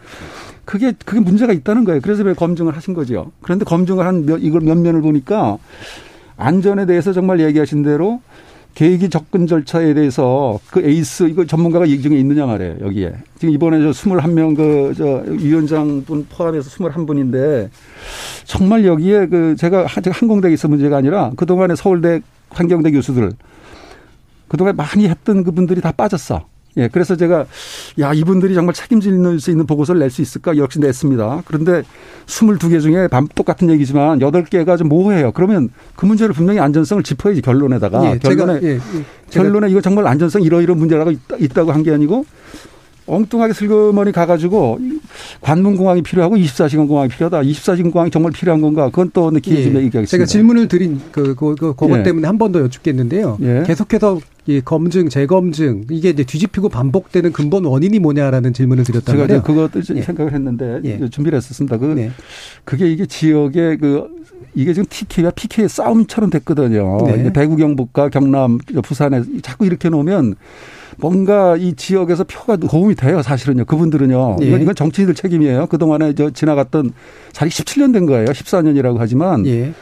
[0.64, 2.00] 그게 그게 문제가 있다는 거예요.
[2.02, 3.32] 그래서 왜 검증을 하신 거죠.
[3.42, 5.58] 그런데 검증을 한 몇, 이걸 몇 면을 보니까
[6.38, 8.22] 안전에 대해서 정말 얘기하신 대로
[8.74, 13.80] 계획이 접근 절차에 대해서 그 에이스 이거 전문가가 얘기 중에 있느냐 말이에요 여기에 지금 이번에
[13.80, 17.70] 저 스물 한명 그 저 위원장 분 포함해서 스물 한 분인데
[18.44, 22.20] 정말 여기에 그 제가 항공대에 있어 문제가 아니라 그 동안에 서울대
[22.50, 23.32] 환경대 교수들
[24.48, 26.46] 그동안 많이 했던 그분들이 다 빠졌어.
[26.76, 27.46] 예, 그래서 제가
[28.00, 31.42] 야 이분들이 정말 책임질 수 있는 보고서를 낼 수 있을까 역시 냈습니다.
[31.46, 31.82] 그런데
[32.26, 35.32] 22개 중에 반 똑같은 얘기지만 8개가 좀 모호해요.
[35.32, 38.80] 그러면 그 문제를 분명히 안전성을 짚어야지 결론에다가 예, 결론에 제가, 예, 예,
[39.30, 42.24] 결론에 이거 정말 안전성 이러이러 문제라고 있다, 고 한 게 아니고
[43.06, 44.78] 엉뚱하게 슬그머니 가가지고
[45.42, 47.42] 관문공항이 필요하고 24시간 공항이 필요하다.
[47.42, 48.86] 24시간 공항이 정말 필요한 건가?
[48.86, 49.78] 그건 또 기회 좀 예.
[49.84, 50.06] 얘기하겠습니다.
[50.10, 52.02] 제가 질문을 드린 그, 그, 그 그것 예.
[52.02, 53.38] 때문에 한 번 더 여쭙겠는데요.
[53.42, 53.62] 예.
[53.66, 59.80] 계속해서 이 검증, 재검증 이게 이제 뒤집히고 반복되는 근본 원인이 뭐냐라는 질문을 드렸다면 제가 그것도
[59.96, 60.02] 예.
[60.02, 61.08] 생각을 했는데 예.
[61.08, 61.78] 준비를 했었습니다.
[61.78, 62.10] 그 네.
[62.64, 64.08] 그게 이게 지역의 그
[64.54, 66.98] 이게 지금 TK와 PK의 싸움처럼 됐거든요.
[67.06, 67.32] 네.
[67.32, 70.36] 대구 경북과 경남, 부산에 자꾸 이렇게 놓으면
[70.98, 73.64] 뭔가 이 지역에서 표가 도움이 돼요, 사실은요.
[73.64, 74.36] 그분들은요.
[74.42, 74.46] 예.
[74.46, 75.66] 이건, 정치인들 책임이에요.
[75.66, 76.92] 그동안에 저 지나갔던
[77.32, 78.26] 자리 17년 된 거예요.
[78.26, 79.72] 14년이라고 하지만 예.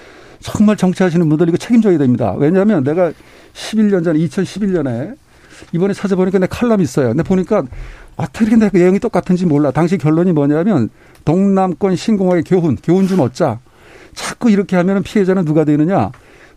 [0.43, 2.35] 정말 정치하시는 분들 이거 책임져야 됩니다.
[2.37, 3.13] 왜냐하면 내가
[3.55, 5.17] 11년 전에 2011년에
[5.73, 7.09] 이번에 찾아보니까 내 칼럼 있어요.
[7.09, 7.63] 근데 보니까
[8.17, 9.71] 어떻게 이렇게 그 내용이 똑같은지 몰라.
[9.71, 10.91] 당시 결론이 뭐냐면
[11.25, 13.61] 동남권 신공화의 교훈, 교훈 좀 얻자.
[14.15, 16.11] 자꾸 이렇게 하면 피해자는 누가 되느냐?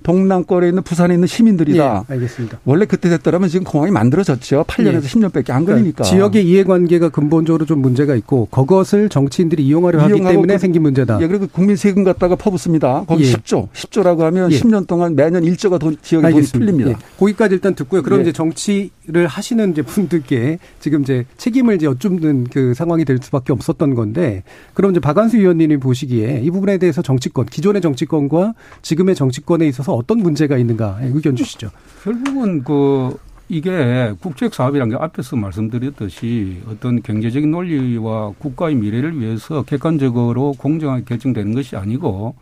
[0.06, 2.06] 동남권에 있는 부산에 있는 시민들이다.
[2.08, 2.60] 예, 알겠습니다.
[2.64, 4.66] 원래 그때 됐더라면 지금 공항이 만들어졌죠.
[4.68, 5.00] 8년에서 예.
[5.00, 6.04] 10년밖에 안 걸리니까.
[6.04, 11.20] 그러니까 지역의 이해관계가 근본적으로 좀 문제가 있고 그것을 정치인들이 이용하려 하기 때문에 그, 생긴 문제다.
[11.22, 13.06] 예, 그리고 국민 세금 갖다가 퍼붓습니다.
[13.08, 13.34] 거기 예.
[13.34, 14.60] 10조, 10조라고 하면 예.
[14.60, 16.92] 10년 동안 매년 1조가 돈, 지역에 돈이 풀립니다.
[16.92, 16.96] 예.
[17.18, 18.04] 거기까지 일단 듣고요.
[18.04, 18.24] 그럼 예.
[18.24, 23.96] 이제 정치를 하시는 이제 분들께 지금 이제 책임을 이제 여쭙는 그 상황이 될 수밖에 없었던
[23.96, 24.44] 건데
[24.76, 28.54] 그럼 이제 박안수 의원님이 보시기에 이 부분에 대해서 정치권, 기존의 정치권과
[28.84, 31.70] 지금의 정치권에 있어서 어떤 문제가 있는 있는가 의견 주시죠.
[32.04, 33.18] 결국은 그
[33.48, 41.54] 이게 국책 사업이란 게 앞에서 말씀드렸듯이 어떤 경제적인 논리와 국가의 미래를 위해서 객관적으로 공정하게 결정되는
[41.54, 42.36] 것이 아니고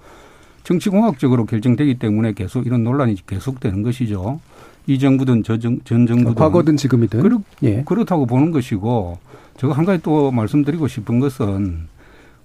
[0.63, 4.39] 정치공학적으로 결정되기 때문에 계속 이런 논란이 계속되는 것이죠.
[4.87, 7.83] 이 정부든 저 정, 전 정부든 과거든 지금이든 그렇, 예.
[7.83, 9.17] 그렇다고 보는 것이고
[9.57, 11.87] 제가 한 가지 또 말씀드리고 싶은 것은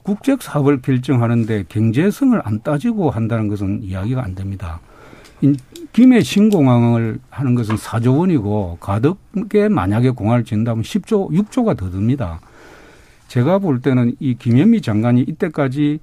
[0.02, 4.80] 국책 사업을 결정하는데 경제성을 안 따지고 한다는 것은 이야기가 안 됩니다.
[5.92, 12.40] 김해 신공항을 하는 것은 4조 원이고 가덕에 만약에 공항을 짓는다면 10조, 6조가 더 듭니다.
[13.28, 16.00] 제가 볼 때는 이 김현미 장관이 이때까지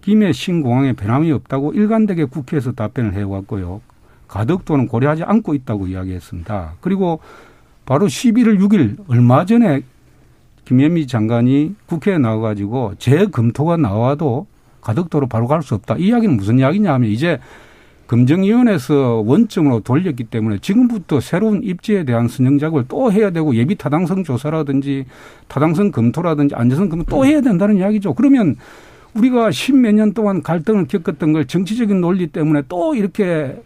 [0.00, 3.80] 김해 신공항에 변함이 없다고 일관되게 국회에서 답변을 해왔고요.
[4.28, 6.74] 가덕도는 고려하지 않고 있다고 이야기했습니다.
[6.80, 7.20] 그리고
[7.86, 9.82] 바로 11월 6일 얼마 전에
[10.66, 14.46] 김현미 장관이 국회에 나와가지고 재검토가 나와도
[14.82, 15.96] 가덕도로 바로 갈 수 없다.
[15.96, 17.38] 이 이야기는 무슨 이야기냐 하면 이제
[18.08, 24.24] 검증위원회에서 원점으로 돌렸기 때문에 지금부터 새로운 입지에 대한 선정 작업을 또 해야 되고 예비 타당성
[24.24, 25.04] 조사라든지
[25.46, 28.14] 타당성 검토라든지 안전성 검토 또 해야 된다는 이야기죠.
[28.14, 28.56] 그러면
[29.14, 33.62] 우리가 십몇 년 동안 갈등을 겪었던 걸 정치적인 논리 때문에 또 이렇게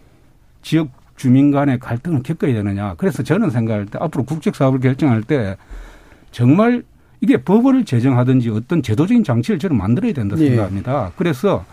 [0.61, 2.95] 지역 주민 간의 갈등을 겪어야 되느냐.
[2.97, 5.57] 그래서 저는 생각할 때 앞으로 국책 사업을 결정할 때
[6.32, 6.82] 정말
[7.20, 10.49] 이게 법을 제정하든지 어떤 제도적인 장치를 저는 만들어야 된다 고 예.
[10.49, 11.07] 생각합니다.
[11.07, 11.12] 예.
[11.16, 11.64] 그래서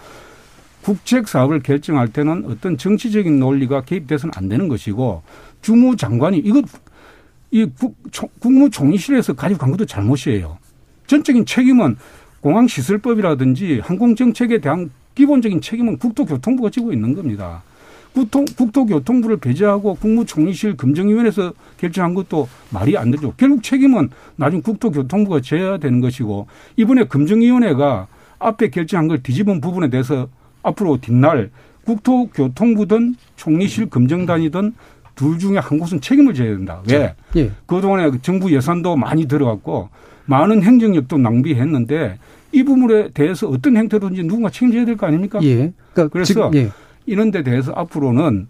[0.90, 5.22] 국책 사업을 결정할 때는 어떤 정치적인 논리가 개입돼서는 안 되는 것이고
[5.62, 6.64] 주무 장관이 이거
[7.52, 7.96] 이 국,
[8.40, 10.58] 국무총리실에서 가지고 간 것도 잘못이에요.
[11.06, 11.96] 전적인 책임은
[12.42, 17.62] 공항시설법이라든지 항공정책에 대한 기본적인 책임은 국토교통부가 지고 있는 겁니다.
[18.12, 23.36] 국토, 국토교통부를 배제하고 국무총리실 금정위원회에서 결정한 것도 말이 안 되죠.
[23.38, 28.08] 결국 책임은 나중 국토교통부가 져야 되는 것이고 이번에 금정위원회가
[28.40, 30.28] 앞에 결정한 걸 뒤집은 부분에 대해서
[30.64, 31.50] 앞으로 뒷날
[31.86, 34.74] 국토교통부든 총리실 금정단이든
[35.16, 36.82] 둘 중에 한 곳은 책임을 져야 된다.
[36.90, 37.16] 왜?
[37.36, 37.52] 예.
[37.66, 39.90] 그동안에 정부 예산도 많이 들어갔고
[40.26, 42.20] 많은 행정력도 낭비했는데
[42.52, 45.40] 이 부분에 대해서 어떤 행태로든지 누군가 책임져야 될 거 아닙니까?
[45.44, 45.74] 예.
[45.94, 46.70] 그러니까 그래서 예.
[47.06, 48.48] 이런 데 대해서 앞으로는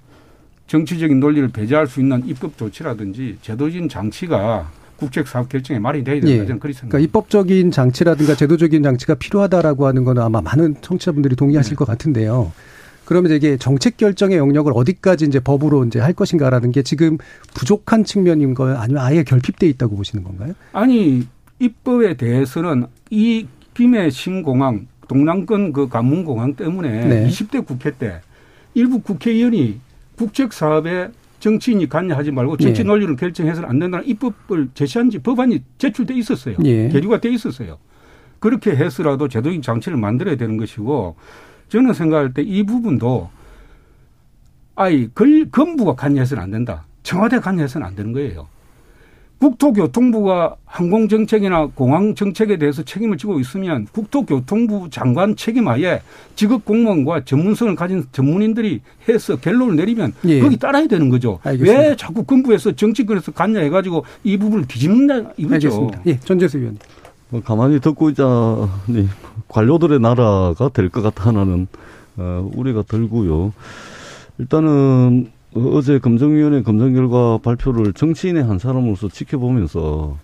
[0.68, 6.30] 정치적인 논리를 배제할 수 있는 입법 조치라든지 제도적인 장치가 국책 사업 결정에 말이 돼야 된다.
[6.30, 6.38] 예.
[6.40, 6.90] 저는 그렇게 생각합니다.
[6.90, 11.76] 그러니까 입법적인 장치라든가 제도적인 장치가 필요하다라고 하는 거는 아마 많은 청취자분들이 동의하실 네.
[11.76, 12.52] 것 같은데요.
[13.06, 17.18] 그러면 이게 정책 결정의 영역을 어디까지 이제 법으로 이제 할 것인가라는 게 지금
[17.56, 18.78] 부족한 측면인 거예요?
[18.78, 20.54] 아니면 아예 결핍돼 있다고 보시는 건가요?
[20.74, 21.26] 아니
[21.58, 27.28] 입법에 대해서는 이 김해 신공항 동남권 그 관문공항 때문에 네.
[27.28, 28.22] 20대 국회 때
[28.76, 29.80] 일부 국회의원이
[30.16, 31.10] 국책 사업에
[31.40, 32.84] 정치인이 관여하지 말고 정치 예.
[32.84, 36.56] 논리를 결정해서는 안 된다는 입법을 제시한 지 법안이 제출돼 있었어요.
[36.66, 36.90] 예.
[36.90, 37.78] 계류가 돼 있었어요.
[38.40, 41.16] 그렇게 해서라도 제도적인 장치를 만들어야 되는 것이고
[41.70, 43.30] 저는 생각할 때 이 부분도
[44.76, 46.86] 아이 걸 건부가 관여해서는 안 된다.
[47.04, 48.48] 청와대 관여해서는 안 되는 거예요.
[49.40, 56.02] 국토교통부가 항공정책이나 공항정책에 대해서 책임을 지고 있으면 국토교통부 장관 책임 하에
[56.36, 60.40] 직업 공무원과 전문성을 가진 전문인들이 해서 결론을 내리면 예.
[60.42, 61.40] 거기 따라야 되는 거죠.
[61.44, 61.80] 알겠습니다.
[61.82, 65.68] 왜 자꾸 건부에서 정치권에서 관여해가지고 이 부분을 뒤집는다 이거죠.
[65.68, 66.02] 알겠습니다.
[66.08, 66.80] 예, 전재수 의원님.
[67.30, 68.26] 뭐 가만히 듣고 있자
[69.48, 71.68] 관료들의 나라가 될 것 같아 하는
[72.18, 73.54] 어, 우리가 들고요.
[74.40, 80.18] 일단은 어제 검증위원회 검증 결과 발표를 정치인의 한 사람으로서 지켜보면서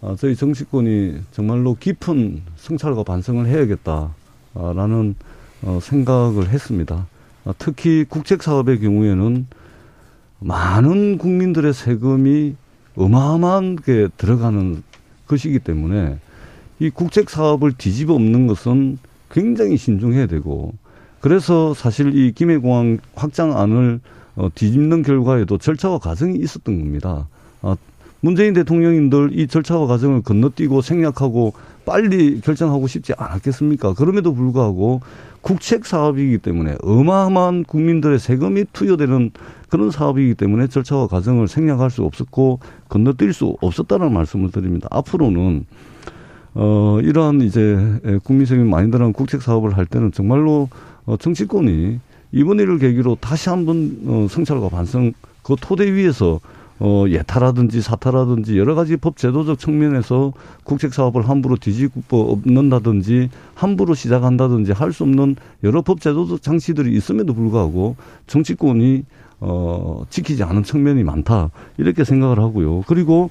[0.00, 5.14] 아, 저희 정치권이 정말로 깊은 성찰과 반성을 해야겠다라는
[5.62, 7.06] 어, 생각을 했습니다.
[7.44, 9.46] 아, 특히 국책 사업의 경우에는
[10.38, 12.54] 많은 국민들의 세금이
[12.96, 14.82] 어마어마하게 들어가는
[15.26, 16.18] 것이기 때문에
[16.78, 18.98] 이 국책 사업을 뒤집어 엎는 것은
[19.30, 20.72] 굉장히 신중해야 되고
[21.20, 24.00] 그래서 사실 이 김해공항 확장안을
[24.40, 27.28] 어, 뒤집는 결과에도 절차와 과정이 있었던 겁니다.
[27.60, 27.76] 아,
[28.22, 31.52] 문재인 대통령님들 이 절차와 과정을 건너뛰고 생략하고
[31.84, 33.92] 빨리 결정하고 싶지 않았겠습니까?
[33.92, 35.02] 그럼에도 불구하고
[35.42, 39.32] 국책 사업이기 때문에 어마어마한 국민들의 세금이 투여되는
[39.68, 44.88] 그런 사업이기 때문에 절차와 과정을 생략할 수 없었고 건너뛸 수 없었다는 말씀을 드립니다.
[44.90, 45.66] 앞으로는
[46.54, 47.76] 어, 이러한 이제
[48.24, 50.70] 국민 세금이 많이 들어간 국책 사업을 할 때는 정말로
[51.04, 52.00] 어, 정치권이
[52.32, 55.12] 이번 일을 계기로 다시 한번 어, 성찰과 반성
[55.42, 56.40] 그 토대 위에서
[56.82, 60.32] 어, 예타라든지 사타라든지 여러 가지 법 제도적 측면에서
[60.64, 67.34] 국책 사업을 함부로 뒤집어 엎는다든지 함부로 시작한다든지 할 수 없는 여러 법 제도적 장치들이 있음에도
[67.34, 69.04] 불구하고 정치권이
[69.40, 72.82] 어, 지키지 않은 측면이 많다 이렇게 생각을 하고요.
[72.86, 73.30] 그리고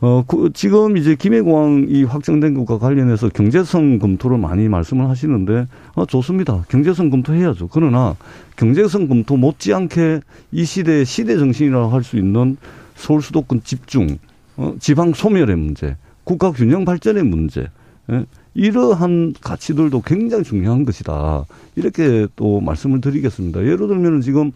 [0.00, 6.64] 어, 그, 지금 이제 김해공항이 확정된 것과 관련해서 경제성 검토를 많이 말씀을 하시는데, 어, 좋습니다.
[6.68, 7.68] 경제성 검토해야죠.
[7.68, 8.14] 그러나
[8.56, 10.20] 경제성 검토 못지않게
[10.52, 12.56] 이 시대의 시대 정신이라고 할 수 있는
[12.94, 14.18] 서울 수도권 집중,
[14.56, 17.68] 어, 지방 소멸의 문제, 국가 균형 발전의 문제,
[18.10, 18.26] 예?
[18.54, 21.44] 이러한 가치들도 굉장히 중요한 것이다.
[21.74, 23.60] 이렇게 또 말씀을 드리겠습니다.
[23.62, 24.52] 예를 들면 지금,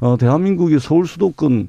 [0.00, 1.68] 어, 대한민국의 서울 수도권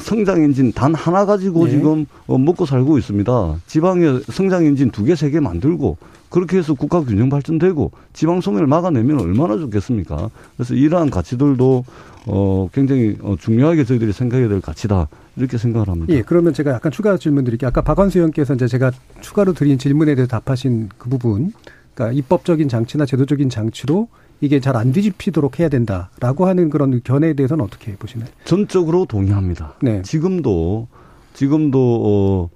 [0.00, 1.70] 성장 엔진 단 하나 가지고 네.
[1.72, 3.56] 지금 어, 먹고 살고 있습니다.
[3.66, 5.96] 지방에 성장 엔진 두 개, 세 개 만들고
[6.28, 10.28] 그렇게 해서 국가 균형 발전되고 지방 소멸을 막아내면 얼마나 좋겠습니까?
[10.56, 11.84] 그래서 이러한 가치들도
[12.26, 15.06] 어 굉장히 어, 중요하게 저희들이 생각해야 될 가치다
[15.36, 16.12] 이렇게 생각을 합니다.
[16.12, 17.68] 예, 그러면 제가 약간 추가 질문 드릴게요.
[17.68, 21.52] 아까 박원수 의원께서 이제 제가 추가로 드린 질문에 대해서 답하신 그 부분,
[21.94, 24.08] 그러니까 입법적인 장치나 제도적인 장치로
[24.40, 28.28] 이게 잘 안 뒤집히도록 해야 된다라고 하는 그런 견해에 대해서는 어떻게 보시나요?
[28.44, 29.74] 전적으로 동의합니다.
[29.80, 30.02] 네.
[30.02, 30.88] 지금도
[31.32, 32.50] 지금도 어,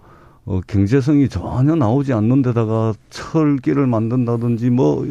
[0.45, 5.07] 어 경제성이 전혀 나오지 않는 데다가 철길을 만든다든지 뭐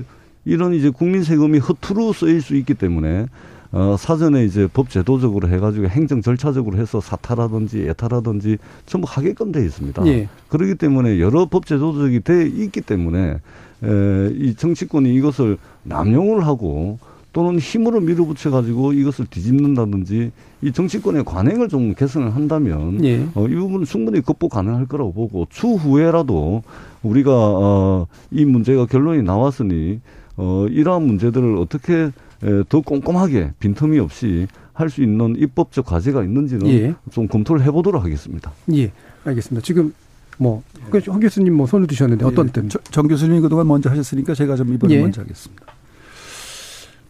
[0.45, 3.25] 이런 이제 국민 세금이 허투루 쓰일 수 있기 때문에
[3.71, 8.57] 어, 사전에 이제 법 제도적으로 해가지고 행정 절차적으로 해서 사타라든지 예타라든지
[8.87, 10.05] 전부 하게끔 돼 있습니다.
[10.07, 10.27] 예.
[10.47, 13.39] 그렇기 때문에 여러 법 제도적이 돼 있기 때문에
[13.83, 15.57] 에, 이 정치권이 이것을
[15.89, 16.97] 남용을 하고
[17.33, 20.31] 또는 힘으로 밀어붙여 가지고 이것을 뒤집는다든지
[20.61, 23.25] 이 정치권의 관행을 좀 개선을 한다면 예.
[23.35, 26.63] 어, 이 부분은 충분히 극복 가능할 거라고 보고 추후에라도
[27.03, 29.99] 우리가 어, 이 문제가 결론이 나왔으니
[30.37, 32.11] 어, 이러한 문제들을 어떻게
[32.41, 36.95] 에, 더 꼼꼼하게 빈틈이 없이 할 수 있는 입법적 과제가 있는지는 예.
[37.11, 38.53] 좀 검토를 해보도록 하겠습니다.
[38.73, 38.91] 예,
[39.25, 39.63] 알겠습니다.
[39.63, 39.93] 지금
[40.37, 42.51] 뭐, 그황 교수님 뭐 손을 드셨는데 어떤 예.
[42.69, 42.81] 점?
[42.89, 45.01] 정 교수님이 그동안 먼저 하셨으니까 제가 좀 이번에 예.
[45.01, 45.65] 먼저 하겠습니다.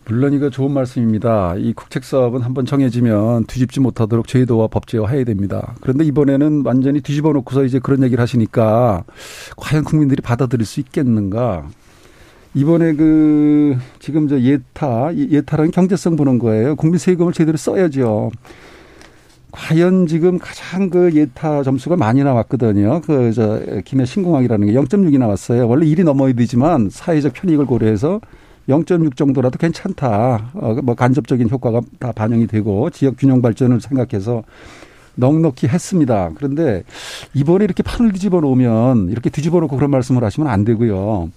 [0.10, 1.54] 물론 이거 좋은 말씀입니다.
[1.60, 5.76] 이 국책 사업은 한번 정해지면 뒤집지 못하도록 제도와 법제화 해야 됩니다.
[5.82, 9.04] 그런데 이번에는 완전히 뒤집어 놓고서 이제 그런 얘기를 하시니까
[9.56, 11.68] 과연 국민들이 받아들일 수 있겠는가?
[12.56, 16.76] 이번에 그 지금 저 예타 예타라는 경제성 보는 거예요.
[16.76, 18.32] 국민 세금을 제대로 써야죠.
[19.52, 23.02] 과연 지금 가장 그 예타 점수가 많이 나왔거든요.
[23.02, 25.68] 그, 저, 김해 신공항이라는 게 0.6이 나왔어요.
[25.68, 28.22] 원래 1이 넘어야 되지만 사회적 편익을 고려해서
[28.70, 30.52] 0.6 정도라도 괜찮다.
[30.54, 34.44] 어, 뭐 간접적인 효과가 다 반영이 되고 지역 균형 발전을 생각해서
[35.16, 36.32] 넉넉히 했습니다.
[36.36, 36.84] 그런데
[37.34, 41.30] 이번에 이렇게 판을 뒤집어 놓으면 이렇게 뒤집어 놓고 그런 말씀을 하시면 안 되고요.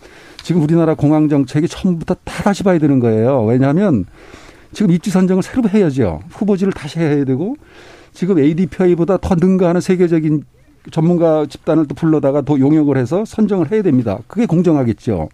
[0.42, 3.44] 지금 우리나라 공항 정책이 처음부터 다 다시 봐야 되는 거예요.
[3.44, 4.04] 왜냐하면
[4.72, 6.20] 지금 입지 선정을 새로 해야죠.
[6.30, 7.56] 후보지를 다시 해야 되고
[8.12, 10.44] 지금 ADPI보다 더 능가하는 세계적인
[10.90, 14.18] 전문가 집단을 또 불러다가 더 용역을 해서 선정을 해야 됩니다.
[14.26, 15.28] 그게 공정하겠죠.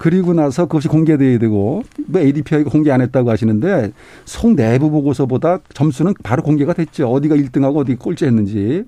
[0.00, 3.92] 그리고 나서 그것이 공개돼야 되고 뭐 ADPI가 공개 안 했다고 하시는데
[4.24, 7.12] 송 내부 보고서보다 점수는 바로 공개가 됐죠.
[7.12, 8.84] 어디가 1등하고 어디가 꼴찌했는지.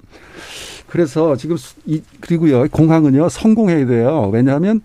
[0.87, 4.31] 그래서 지금 이 그리고요 공항은요 성공해야 돼요.
[4.33, 4.81] 왜냐하면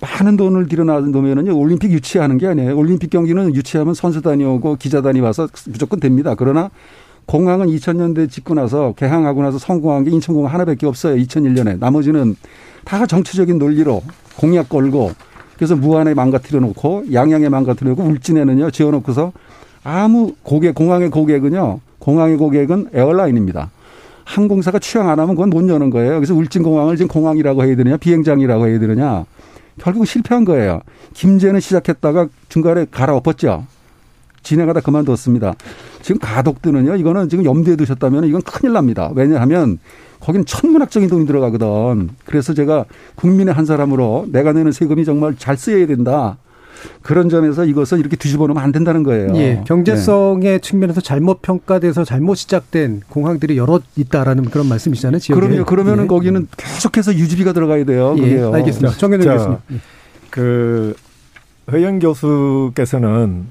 [0.00, 2.76] 많은 돈을 들여놓으면은요 올림픽 유치하는 게 아니에요.
[2.76, 6.34] 올림픽 경기는 유치하면 선수단이 오고 기자단이 와서 무조건 됩니다.
[6.36, 6.70] 그러나
[7.26, 11.14] 공항은 2000년대 짓고 나서 개항하고 나서 성공한 게 인천공항 하나밖에 없어요.
[11.22, 12.34] 2001년에 나머지는
[12.84, 14.02] 다 정치적인 논리로
[14.36, 15.12] 공약 걸고
[15.56, 19.32] 그래서 무안에 망가뜨려 놓고 양양에 망가뜨려 놓고 울진에는요 지어 놓고서
[19.84, 23.70] 아무 고객 공항의 고객은요 공항의 고객은 에어라인입니다.
[24.24, 26.14] 항공사가 취향 안 하면 그건 못 여는 거예요.
[26.14, 29.24] 그래서 울진 공항을 지금 공항이라고 해야 되느냐 비행장이라고 해야 되느냐
[29.78, 30.80] 결국 실패한 거예요.
[31.14, 33.66] 김제는 시작했다가 중간에 갈아엎었죠.
[34.42, 35.54] 진행하다 그만뒀습니다.
[36.02, 39.10] 지금 가덕도는요, 이거는 지금 염두에 두셨다면 이건 큰일 납니다.
[39.14, 39.78] 왜냐하면
[40.22, 42.10] 거기는 천문학적인 돈이 들어가거든.
[42.24, 42.84] 그래서 제가
[43.16, 46.38] 국민의 한 사람으로 내가 내는 세금이 정말 잘 쓰여야 된다.
[47.02, 49.32] 그런 점에서 이것을 이렇게 뒤집어 놓으면 안 된다는 거예요.
[49.36, 50.58] 예, 경제성의 네.
[50.58, 55.18] 측면에서 잘못 평가돼서 잘못 시작된 공항들이 여러 있다라는 그런 말씀이시잖아요.
[55.20, 55.40] 지역에.
[55.40, 55.64] 그럼요.
[55.64, 56.08] 그러면은 예.
[56.08, 58.14] 거기는 계속해서 유지비가 들어가야 돼요.
[58.18, 58.52] 예, 그게요.
[58.54, 58.96] 알겠습니다.
[58.98, 59.58] 정현영 교수님.
[60.30, 60.94] 그
[61.70, 63.44] 허영 교수께서는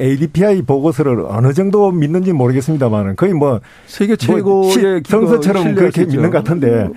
[0.00, 6.44] ADPI 보고서를 어느 정도 믿는지 모르겠습니다만은 거의 뭐 세계 뭐 최고의 성서처럼 그렇게 믿는 것
[6.44, 6.88] 같은데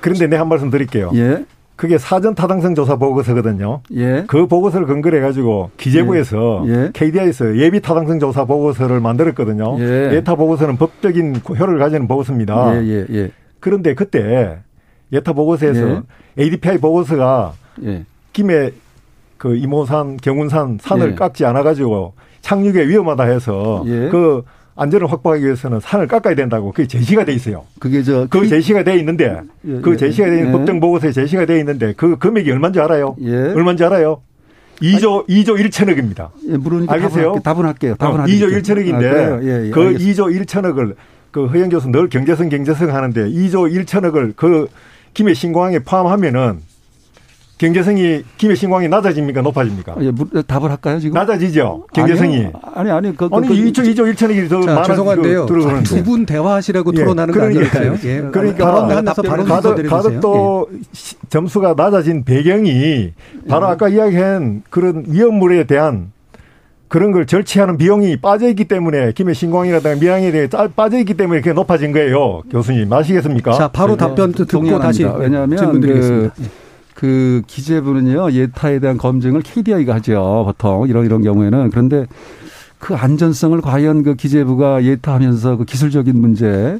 [0.00, 1.10] 그런데 내가 한 말씀 드릴게요.
[1.14, 1.44] 예.
[1.76, 3.80] 그게 사전 타당성 조사 보고서거든요.
[3.94, 4.24] 예.
[4.26, 6.70] 그 보고서를 근거로 해가지고 기재부에서 예.
[6.70, 6.90] 예.
[6.92, 9.78] KDI에서 예비 타당성 조사 보고서를 만들었거든요.
[9.80, 10.16] 예.
[10.16, 12.76] 예타 보고서는 법적인 효력을 가지는 보고서입니다.
[12.76, 13.30] 예, 예, 예.
[13.58, 14.58] 그런데 그때
[15.12, 16.02] 예타 보고서에서
[16.38, 17.52] ADPI 보고서가
[18.32, 18.70] 김해
[19.38, 24.08] 그 이모산, 경운산 산을 깎지 않아가지고 착륙에 위험하다 해서 예.
[24.10, 24.42] 그
[24.74, 27.64] 안전을 확보하기 위해서는 산을 깎아야 된다고 그게 제시가 돼 있어요.
[27.78, 30.52] 그게 저 그 제시가 돼 있는데 예, 그 예, 제시가 돼 있는 예.
[30.52, 33.16] 법정 보고서에 제시가 돼 있는데 그 금액이 얼마인지 알아요?
[33.22, 33.34] 예.
[33.54, 34.20] 얼마인지 알아요?
[34.80, 36.30] 2조 아니, 2조 1천억입니다.
[36.48, 37.36] 예, 물으니까 알겠어요?
[37.44, 37.94] 답은 할게요.
[37.98, 40.24] 답은 어, 2조 1천억인데 아, 예, 예, 그 알겠습니다.
[40.24, 40.94] 2조 1천억을
[41.30, 44.66] 그 허영 교수 늘 경제성 경제성 하는데 2조 1천억을 그
[45.14, 46.60] 김해 신공항에 포함하면은
[47.58, 49.94] 경제성이 김해 신공항이 낮아집니까 높아집니까?
[50.00, 50.10] 예,
[50.42, 51.14] 답을 할까요 지금?
[51.14, 51.86] 낮아지죠.
[51.92, 52.48] 경제성이.
[52.74, 55.46] 아니 아니 그, 아니 그, 2조 2조 1천억이 더 자, 많아 죄송한데요.
[55.46, 55.82] 들어오는데.
[55.84, 57.98] 두 분 대화하시라고 예, 토론하는 거 그러니까, 아닐까요?
[58.04, 58.20] 예.
[58.32, 59.76] 그러니까 발언 하면서 발언 가덕.
[59.86, 63.12] 가덕도 시- 점수가 낮아진 배경이
[63.48, 66.10] 바로 아까 이야기한 그런 위험물에 대한
[66.88, 71.40] 그런 걸 절취하는 비용이 빠져 있기 때문에 김해 신공항이라든가 밀양에 대해 짜- 빠져 있기 때문에
[71.40, 72.42] 그게 높아진 거예요.
[72.50, 73.52] 교수님 아시겠습니까?
[73.52, 74.88] 자, 바로 답변 듣고 동의합니다.
[74.88, 76.34] 다시 왜냐하면 질문 그, 드리겠습니다.
[76.36, 76.61] 그
[77.46, 82.06] 기재부는요 예타에 대한 검증을 KDI가 하죠 보통 이런 이런 경우에는 그런데
[82.78, 86.78] 그 안전성을 과연 그 기재부가 예타하면서 그 기술적인 문제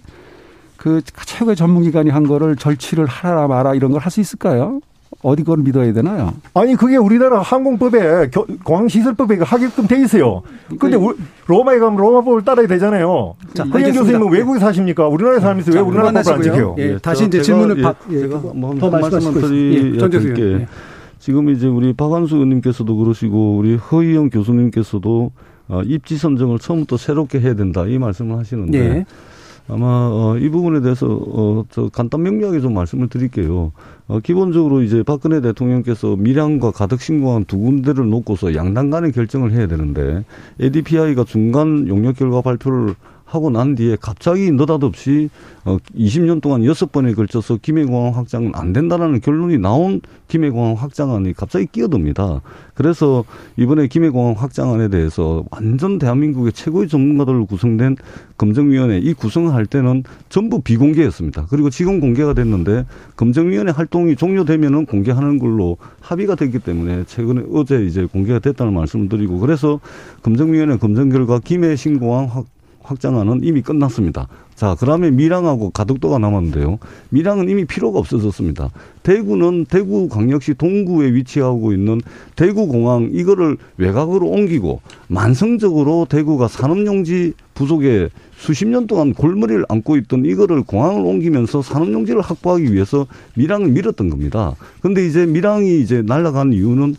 [0.76, 4.80] 그 최고의 전문기관이 한 거를 절취를 하라 마라 이런 걸 할 수 있을까요?
[5.22, 6.34] 어디 걸 믿어야 되나요?
[6.54, 10.42] 아니 그게 우리나라 항공법에 겨- 공항시설법에 하게끔 돼 있어요.
[10.80, 11.14] 근데 우-
[11.46, 13.34] 로마에 가면 로마법을 따라야 되잖아요.
[13.54, 13.92] 자, 허영.
[13.92, 15.06] 교수님은 외국에 사십니까?
[15.06, 16.42] 우리나라에 사면서 왜 자, 우리나라 법을 안.
[16.42, 16.74] 지켜요?
[16.78, 19.94] 예, 예, 다시 이제 질문을 예, 바, 예, 제가 뭐더한 말씀하시고 있습니다.
[19.94, 20.38] 예, 전 교수님.
[20.60, 20.66] 예.
[21.20, 25.30] 지금 이제 우리 박완수 의원님께서도 그러시고 우리 허희영 교수님께서도
[25.68, 29.04] 어, 입지 선정을 처음부터 새롭게 해야 된다 이 말씀을 하시는데 예.
[29.68, 33.72] 아마 어, 이 부분에 대해서 어, 저 간단 명료하게 좀 말씀을 드릴게요.
[34.08, 39.66] 어, 기본적으로 이제 박근혜 대통령께서 밀양과 가덕 신공항 두 군데를 놓고서 양당 간의 결정을 해야
[39.66, 40.24] 되는데
[40.60, 42.94] ADPI가 중간 용역 결과 발표를
[43.32, 45.30] 하고 난 뒤에 갑자기 느닷없이
[45.64, 51.64] 어 20년 동안 여섯 번에 걸쳐서 김해공항 확장은 안 된다라는 결론이 나온 김해공항 확장안이 갑자기
[51.72, 52.42] 끼어듭니다.
[52.74, 53.24] 그래서
[53.56, 57.96] 이번에 김해공항 확장안에 대해서 완전 대한민국의 최고의 전문가들로 구성된
[58.36, 61.46] 검증위원회 이 구성을 할 때는 전부 비공개였습니다.
[61.48, 62.84] 그리고 지금 공개가 됐는데
[63.16, 69.38] 검증위원회 활동이 종료되면은 공개하는 걸로 합의가 됐기 때문에 최근에 어제 이제 공개가 됐다는 말씀을 드리고
[69.38, 69.80] 그래서
[70.22, 72.44] 검증위원회 검증 결과 김해 신공항 확
[72.82, 74.28] 확장하는 이미 끝났습니다.
[74.54, 76.78] 자, 그 다음에 밀양하고 가덕도가 남았는데요.
[77.08, 78.70] 밀양은 이미 필요가 없어졌습니다.
[79.02, 82.00] 대구는 대구 광역시 동구에 위치하고 있는
[82.36, 90.62] 대구공항 이거를 외곽으로 옮기고 만성적으로 대구가 산업용지 부족에 수십 년 동안 골머리를 안고 있던 이거를
[90.62, 93.06] 공항을 옮기면서 산업용지를 확보하기 위해서
[93.36, 94.54] 밀양을 밀었던 겁니다.
[94.80, 96.96] 근데 이제 밀양이 이제 날아간 이유는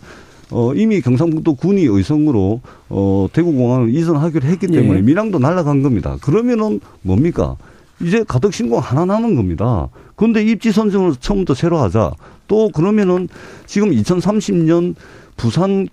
[0.54, 5.02] 어, 이미 경상북도 군이 의성으로 어, 대구공항을 이전하기로 했기 때문에 예.
[5.02, 6.18] 밀양도 날아간 겁니다.
[6.22, 7.58] 그러면은 뭡니까?
[8.00, 9.90] 이제 가덕 신공 하나 남은 겁니다.
[10.16, 12.12] 그런데 입지 선정을 처음부터 새로 하자.
[12.48, 13.28] 또 그러면은
[13.66, 14.94] 지금 2030년
[15.38, 15.88] 부산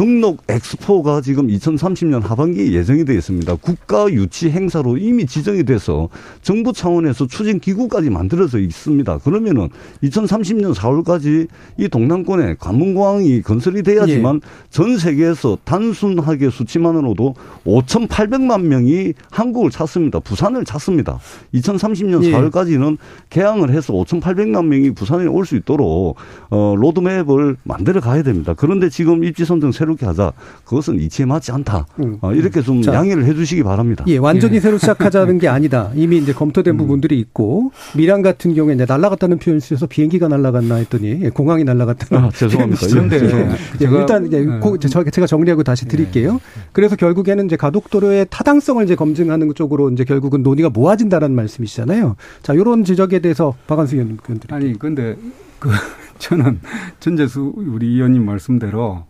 [0.00, 3.56] 등록 엑스포가 지금 2030년 하반기에 예정이 되어 있습니다.
[3.56, 6.08] 국가 유치 행사로 이미 지정이 돼서
[6.40, 9.18] 정부 차원에서 추진 기구까지 만들어져 있습니다.
[9.18, 9.68] 그러면은
[10.02, 14.48] 2030년 4월까지 이 동남권에 관문공항이 건설이 돼야지만 예.
[14.70, 17.34] 전 세계에서 단순하게 수치만으로도
[17.66, 20.20] 5,800만 명이 한국을 찾습니다.
[20.20, 21.18] 부산을 찾습니다.
[21.52, 22.32] 2030년 예.
[22.32, 22.96] 4월까지는
[23.28, 26.16] 개항을 해서 5,800만 명이 부산에 올 수 있도록
[26.48, 28.54] 어 로드맵을 만들어 가야 됩니다.
[28.56, 30.32] 그런데 지금 입지 선정 새로 새롭게 하자.
[30.64, 31.86] 그것은 이치에 맞지 않다.
[32.00, 32.18] 음.
[32.20, 34.04] 어, 이렇게 좀 자, 양해를 해 주시기 바랍니다.
[34.08, 34.60] 예, 완전히 예.
[34.60, 35.90] 새로 시작하자는 게 아니다.
[35.94, 36.78] 이미 이제 검토된 음.
[36.78, 42.24] 부분들이 있고 밀양 같은 경우에 이제 날라갔다는 표현을 쓰셔서 비행기가 날라갔나 했더니 예, 공항이 날라갔다는
[42.24, 42.86] 아, 죄송합니다.
[42.88, 45.10] 그런데 예, 제가, 일단 이제 예.
[45.10, 46.34] 제가 정리하고 다시 드릴게요.
[46.34, 46.60] 예.
[46.72, 52.16] 그래서 결국에는 이제 가덕도로의 타당성을 이제 검증하는 쪽으로 이제 결국은 논의가 모아진다라는 말씀이시잖아요.
[52.42, 54.56] 자, 이런 지적에 대해서 박한수 의원님 드릴게요.
[54.56, 55.16] 아니, 근데
[55.58, 55.70] 그
[56.18, 56.60] 저는
[57.00, 59.04] 전재수 우리 의원님 말씀대로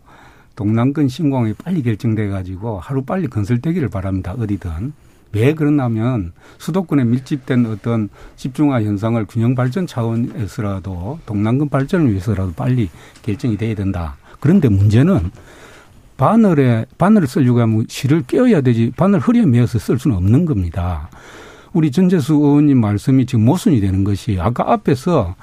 [0.55, 4.35] 동남권 신공항이 빨리 결정돼 가지고 하루 빨리 건설되기를 바랍니다.
[4.37, 4.93] 어디든.
[5.33, 12.89] 왜 그러냐면 수도권에 밀집된 어떤 집중화 현상을 균형 발전 차원에서라도 동남권 발전을 위해서라도 빨리
[13.23, 14.17] 결정이 돼야 된다.
[14.39, 15.31] 그런데 문제는
[16.17, 21.09] 바늘에 바늘을 쓰려고 하면 실을 깨어야 되지 바늘 허리에 매어서 쓸 수는 없는 겁니다.
[21.73, 25.35] 우리 전재수 의원님 말씀이 지금 모순이 되는 것이 아까 앞에서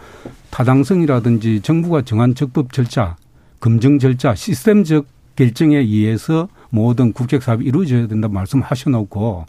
[0.50, 3.16] 타당성이라든지 정부가 정한 적법 절차
[3.60, 5.06] 검증 절차, 시스템적
[5.36, 9.46] 결정에 의해서 모든 국책 사업이 이루어져야 된다 말씀하셔 놓고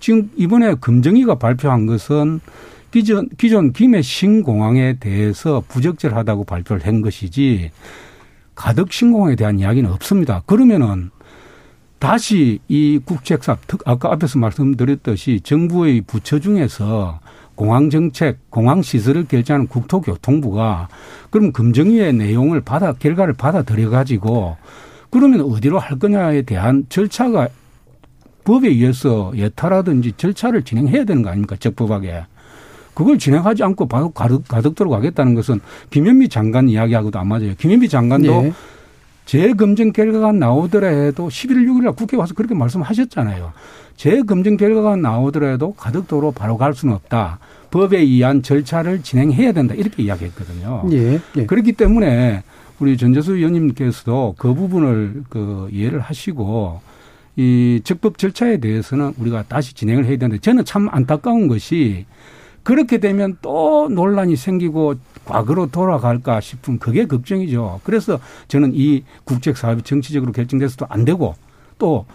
[0.00, 2.40] 지금 이번에 검증위가 발표한 것은
[2.90, 7.70] 기존 기존 김해 신공항에 대해서 부적절하다고 발표를 한 것이지
[8.54, 10.42] 가덕 신공항에 대한 이야기는 없습니다.
[10.46, 11.10] 그러면은
[11.98, 17.20] 다시 이 국책 사업, 아까 앞에서 말씀드렸듯이 정부의 부처 중에서
[17.62, 20.88] 공항 정책, 공항 시설을 결정하는 국토교통부가
[21.30, 24.56] 그럼 금정위의 내용을 받아 결과를 받아들여 가지고
[25.10, 27.46] 그러면 어디로 할 거냐에 대한 절차가
[28.42, 31.54] 법에 의해서 예타라든지 절차를 진행해야 되는 거 아닙니까?
[31.54, 32.24] 적법하게.
[32.94, 35.60] 그걸 진행하지 않고 바로 가득, 가득 들어가겠다는 것은
[35.90, 37.54] 김현미 장관 이야기하고도 안 맞아요.
[37.56, 38.52] 김현미 장관도 예.
[39.24, 43.52] 재검증 결과가 나오더라도 11월 6일 날 국회 와서 그렇게 말씀하셨잖아요.
[43.96, 47.38] 재검증 결과가 나오더라도 가덕도로 바로 갈 수는 없다.
[47.70, 49.74] 법에 의한 절차를 진행해야 된다.
[49.74, 50.84] 이렇게 이야기했거든요.
[50.92, 51.46] 예, 예.
[51.46, 52.42] 그렇기 때문에
[52.78, 56.80] 우리 전재수 의원님께서도 그 부분을 그 이해를 하시고
[57.36, 62.04] 이 적법 절차에 대해서는 우리가 다시 진행을 해야 되는데 저는 참 안타까운 것이
[62.62, 64.94] 그렇게 되면 또 논란이 생기고
[65.24, 67.80] 과거로 돌아갈까 싶은 그게 걱정이죠.
[67.84, 71.34] 그래서 저는 이 국책 사업이 정치적으로 결정돼서도 안 되고
[71.78, 72.06] 또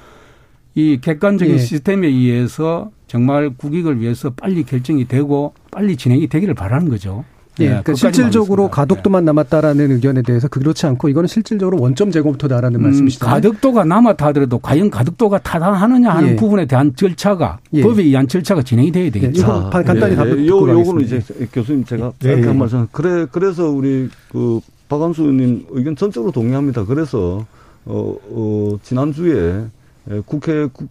[0.78, 1.58] 이 객관적인 예.
[1.58, 7.26] 시스템에 의해서 정말 국익을 위해서 빨리 결정이 되고 빨리 진행이 되기를 바라는 거죠.
[7.60, 12.84] 예, 네, 그러니까 실질적으로 가덕도만 남았다라는 의견에 대해서 그렇지 않고 이거는 실질적으로 원점 제공부터다라는 음,
[12.84, 13.26] 말씀이시죠.
[13.26, 16.36] 가덕도가 남았다 하더라도 과연 가덕도가 타당하느냐 하는 예.
[16.36, 17.82] 부분에 대한 절차가 예.
[17.82, 19.42] 법에 의한 절차가 진행이 돼야 되겠죠.
[19.42, 22.42] 이거 간단히 답을 예, 요, 요거는 이제 교수님 제가 네.
[22.44, 22.88] 한 말씀.
[22.92, 26.86] 그래 그래서 우리 그 박한수 의원님 의견 전적으로 동의합니다.
[26.86, 27.46] 그래서
[27.86, 29.66] 어, 어 지난주에
[30.26, 30.90] 국회 국,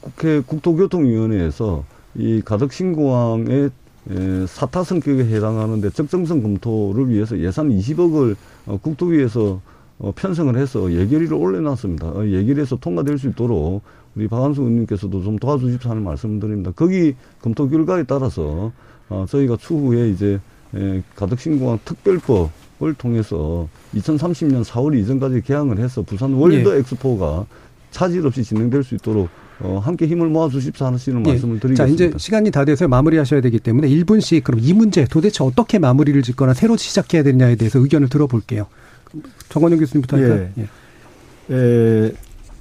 [0.00, 1.84] 국회 국토교통위원회에서
[2.16, 3.70] 이 가덕 신공항의
[4.10, 8.36] 에, 사타 성격에 해당하는데 적정성 검토를 위해서 예산 20억을
[8.66, 9.60] 어, 국토위에서
[9.98, 12.08] 어, 편성을 해서 예결위를 올려놨습니다.
[12.08, 13.82] 어, 예결위에서 통과될 수 있도록
[14.16, 16.72] 우리 박한수 의원님께서도 좀 도와주십사 하는 말씀드립니다.
[16.74, 18.72] 거기 검토 결과에 따라서
[19.08, 20.40] 어, 저희가 추후에 이제
[20.74, 26.78] 에, 가덕신공항 특별법을 통해서 2030년 4월 이전까지 개항을 해서 부산 월드 예.
[26.78, 27.46] 엑스포가
[27.90, 29.28] 차질 없이 진행될 수 있도록
[29.62, 31.30] 어, 함께 힘을 모아 주십사 하시는 예.
[31.30, 31.86] 말씀을 드리겠습니다.
[31.86, 36.20] 자, 이제 시간이 다 돼서 마무리하셔야 되기 때문에 1분씩 그럼 이 문제 도대체 어떻게 마무리를
[36.22, 38.66] 짓거나 새로 시작해야 되느냐에 대해서 의견을 들어볼게요.
[39.50, 40.48] 정원영 교수님부터 할까요?
[40.58, 40.62] 예.
[40.62, 41.54] 예.
[41.54, 42.12] 에,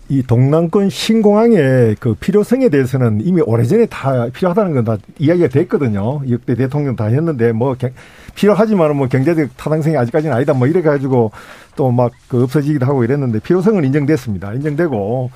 [0.09, 6.21] 이 동남권 신공항의 그 필요성에 대해서는 이미 오래전에 다 필요하다는 건 다 이야기가 됐거든요.
[6.29, 7.77] 역대 대통령 다 했는데 뭐
[8.35, 11.31] 필요하지만은 뭐 경제적 타당성이 아직까지는 아니다 뭐 이래 가지고
[11.77, 14.53] 또 막 그 없어지기도 하고 이랬는데 필요성은 인정됐습니다.
[14.55, 15.31] 인정되고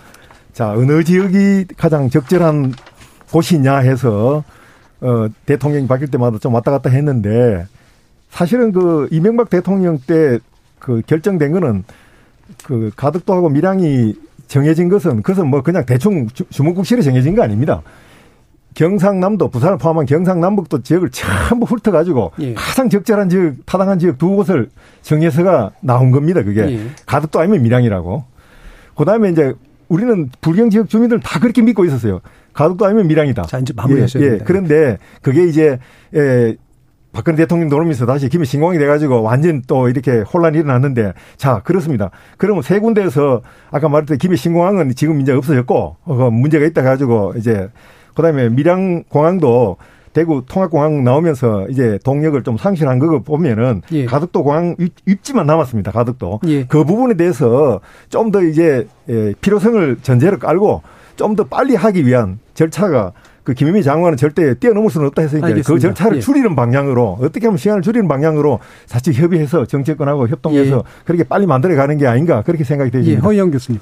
[0.56, 2.74] 자, 어느 지역이 가장 적절한
[3.30, 4.44] 곳이냐 해서
[5.02, 7.68] 어 대통령이 바뀔 때마다 좀 왔다 갔다 했는데
[8.32, 10.40] 사실은 그 이명박 대통령 때
[10.86, 11.84] 그 결정된 거는
[12.64, 14.14] 그 가덕도하고 밀양이
[14.48, 17.82] 정해진 것은 그것은 뭐 그냥 대충 주문국실에 정해진 거 아닙니다.
[18.76, 22.54] 경상남도 부산을 포함한 경상남북도 지역을 전부 훑어가지고 예.
[22.54, 24.70] 가장 적절한 지역 타당한 지역 두 곳을
[25.02, 26.44] 정해서가 나온 겁니다.
[26.44, 26.90] 그게 예.
[27.08, 28.24] 가덕도 아니면 밀양이라고.
[28.96, 29.56] 그다음에 이제
[29.88, 32.22] 우리는 불경 지역 주민들 다 그렇게 믿고 있었어요.
[32.54, 33.44] 가덕도 아니면 밀양이다.
[33.44, 34.38] 자 이제 마무리하셔야 예, 예.
[34.44, 35.80] 그런데 그게 이제
[36.16, 36.56] 예,
[37.12, 42.12] 박근혜 대통령 노름에서 다시 김해 신공이 돼가지고 완전 또 이렇게 혼란이 일어났는데 자 그렇습니다.
[42.38, 47.70] 그러면 세 군데에서 아까 말했던 김해 신공항은 지금 이제 없어졌고 어, 문제가 있다 가지고 이제
[48.16, 49.78] 그다음에 밀양 공항도
[50.16, 54.06] 대구 통합공항 나오면서 이제 동력을 좀 상실한 거 보면은 예.
[54.06, 55.92] 가덕도 공항 입지만 남았습니다.
[55.92, 56.64] 가덕도 예.
[56.66, 60.82] 그 부분에 대해서 좀 더 이제 예, 필요성을 전제로 깔고
[61.18, 63.12] 좀 더 빨리 하기 위한 절차가
[63.44, 65.74] 그 김현미 장관은 절대 뛰어넘을 수는 없다 했으니까 그 알겠습니다.
[65.76, 66.22] 그 절차를 예.
[66.22, 70.82] 줄이는 방향으로 어떻게 하면 시간을 줄이는 방향으로 사실 협의해서 정치권하고 협동해서 예.
[71.04, 73.16] 그렇게 빨리 만들어 가는 게 아닌가 그렇게 생각이 되니다 예.
[73.18, 73.82] 허영 교수님.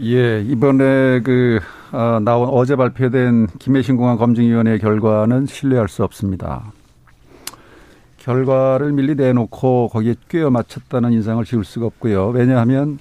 [0.00, 1.60] 예, 이번에 그
[1.92, 6.72] 어, 나온 어제 발표된 김해신 공항 검증위원회 결과는 신뢰할 수 없습니다.
[8.18, 12.28] 결과를 밀리 내놓고 거기에 꿰어 맞췄다는 인상을 지울 수가 없고요.
[12.28, 12.98] 왜냐하면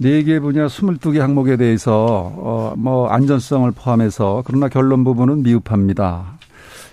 [0.00, 6.38] 4개 분야 22개 항목에 대해서 어, 뭐 안전성을 포함해서 그러나 결론 부분은 미흡합니다.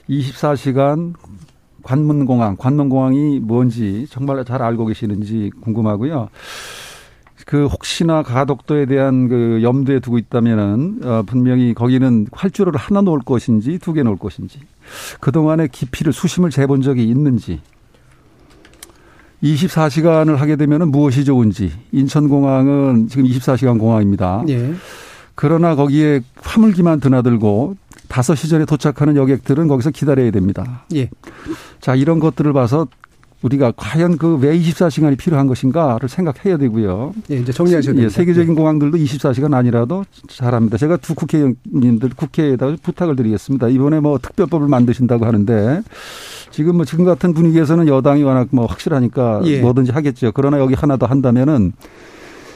[0.09, 1.13] 24시간
[1.83, 6.29] 관문공항, 관문공항이 뭔지 정말 잘 알고 계시는지 궁금하고요.
[7.51, 13.77] 그 혹시나 가덕도에 대한 그 염두에 두고 있다면은 어 분명히 거기는 활주로를 하나 놓을 것인지
[13.77, 14.61] 두 개 놓을 것인지
[15.19, 17.59] 그 동안의 깊이를 수심을 재본 적이 있는지
[19.43, 24.45] 24시간을 하게 되면 무엇이 좋은지 인천공항은 지금 24시간 공항입니다.
[24.47, 24.73] 예.
[25.35, 27.75] 그러나 거기에 화물기만 드나들고
[28.07, 30.85] 5시 전에 도착하는 여객들은 거기서 기다려야 됩니다.
[30.95, 31.09] 예.
[31.81, 32.87] 자, 이런 것들을 봐서
[33.41, 37.13] 우리가 과연 그 왜 24시간이 필요한 것인가를 생각해야 되고요.
[37.31, 38.05] 예, 이제 정리하셔야 됩니다.
[38.05, 40.77] 예, 세계적인 공항들도 24시간 아니라도 잘합니다.
[40.77, 43.67] 제가 두 국회의원님들 국회에다 부탁을 드리겠습니다.
[43.69, 45.81] 이번에 뭐 특별법을 만드신다고 하는데
[46.51, 49.61] 지금 뭐 지금 같은 분위기에서는 여당이 워낙 뭐 확실하니까 예.
[49.61, 50.31] 뭐든지 하겠죠.
[50.33, 51.73] 그러나 여기 하나 더 한다면은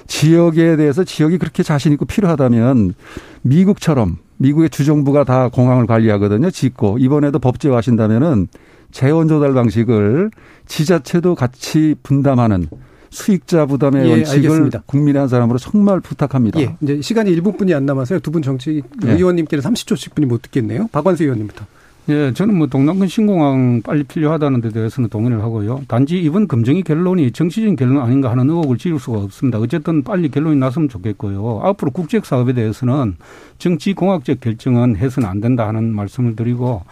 [0.08, 2.94] 지역에 대해서 지역이 그렇게 자신 있고 필요하다면
[3.42, 6.52] 미국처럼 미국의 주정부가 다 공항을 관리하거든요.
[6.52, 8.48] 짓고 이번에도 법제화하신다면은
[8.92, 10.32] 재원 조달 방식을
[10.68, 12.68] 지자체도 같이 분담하는
[13.10, 14.84] 수익자 부담의 예, 원칙을 알겠습니다.
[14.88, 16.60] 국민의 한 사람으로 정말 부탁합니다.
[16.60, 18.20] 예, 이제 시간이 1분뿐이 안 남아서요.
[18.20, 19.12] 두 분 정치 예.
[19.12, 20.90] 의원님께는 30초씩 분이 못 듣겠네요.
[20.92, 21.66] 박관수 의원님부터.
[22.10, 25.82] 예, 저는 뭐 동남권 신공항 빨리 필요하다는 데 대해서는 동의를 하고요.
[25.88, 29.60] 단지 이번 검증의 결론이 정치적인 결론 아닌가 하는 의혹을 지울 수가 없습니다.
[29.60, 31.62] 어쨌든 빨리 결론이 났으면 좋겠고요.
[31.64, 33.16] 앞으로 국책 사업에 대해서는
[33.58, 36.84] 정치 공학적 결정은 해서는 안 된다 하는 말씀을 드리고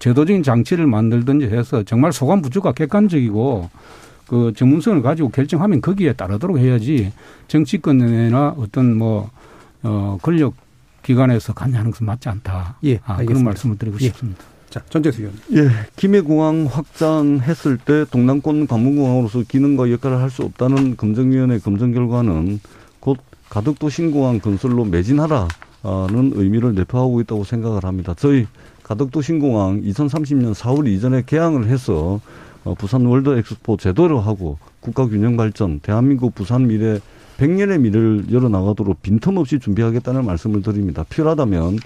[0.00, 3.70] 제도적인 장치를 만들든지 해서 정말 소관 부주가 객관적이고
[4.26, 7.12] 그 전문성을 가지고 결정하면 거기에 따르도록 해야지
[7.48, 9.30] 정치권이나 어떤 뭐,
[9.82, 10.54] 어, 권력
[11.02, 12.76] 기관에서 관여하는 것은 맞지 않다.
[12.84, 14.06] 예, 아, 그런 말씀을 드리고 예.
[14.06, 14.44] 싶습니다.
[14.68, 15.34] 자, 전재수 의원.
[15.54, 22.60] 예, 김해공항 확장했을 때 동남권 관문공항으로서 기능과 역할을 할 수 없다는 검증위원회 검증 결과는
[23.00, 25.48] 곧 가덕도 신공항 건설로 매진하라는
[26.34, 28.14] 의미를 내포하고 있다고 생각을 합니다.
[28.16, 28.46] 저희
[28.90, 32.20] 가덕도 신공항 2030년 4월 이전에 개항을 해서
[32.64, 36.98] 어, 부산 월드 엑스포 제대로 하고 국가 균형 발전, 대한민국 부산 미래
[37.38, 41.04] 100년의 미래를 열어나가도록 빈틈없이 준비하겠다는 말씀을 드립니다.
[41.08, 41.78] 필요하다면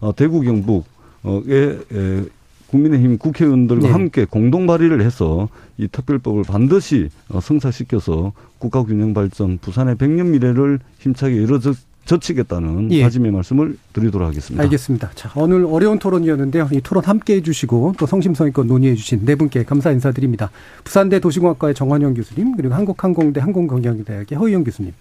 [0.00, 0.84] 어, 대구 경북
[1.24, 2.24] 에, 에,
[2.66, 3.90] 국민의힘 국회의원들과 네.
[3.90, 5.48] 함께 공동 발의를 해서
[5.78, 11.72] 이 특별법을 반드시 어, 성사시켜서 국가 균형 발전, 부산의 백년 미래를 힘차게 이뤄져
[12.04, 13.02] 젖히겠다는 예.
[13.02, 14.62] 다짐의 말씀을 드리도록 하겠습니다.
[14.64, 15.10] 알겠습니다.
[15.14, 16.68] 자, 오늘 어려운 토론이었는데요.
[16.72, 20.50] 이 토론 함께 해주시고 또 성심성의껏 논의해 주신 네 분께 감사 인사드립니다.
[20.84, 24.92] 부산대 도시공학과의 정환영 교수님 그리고 한국항공대 항공경영대학의 허희영 교수님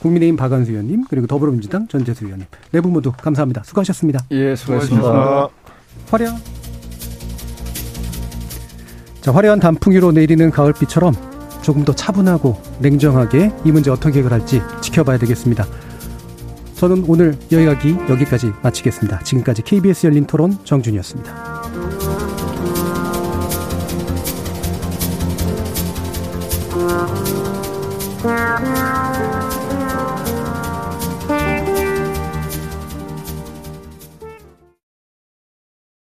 [0.00, 3.62] 국민의힘 박한수 의원님 그리고 더불어민주당 전재수 의원님 네 분 모두 감사합니다.
[3.64, 4.20] 수고하셨습니다.
[4.30, 5.48] 예, 수고하셨습니다.
[6.10, 6.36] 화려한
[9.20, 11.14] 자 화려한 단풍이로 내리는 가을비처럼
[11.62, 15.64] 조금 더 차분하고 냉정하게 이 문제 어떻게 해결할지 지켜봐야 되겠습니다.
[16.84, 19.20] 저는 오늘 여기까지 여기까지 마치겠습니다.
[19.20, 21.64] 지금까지 KBS 열린 토론 정준이었습니다.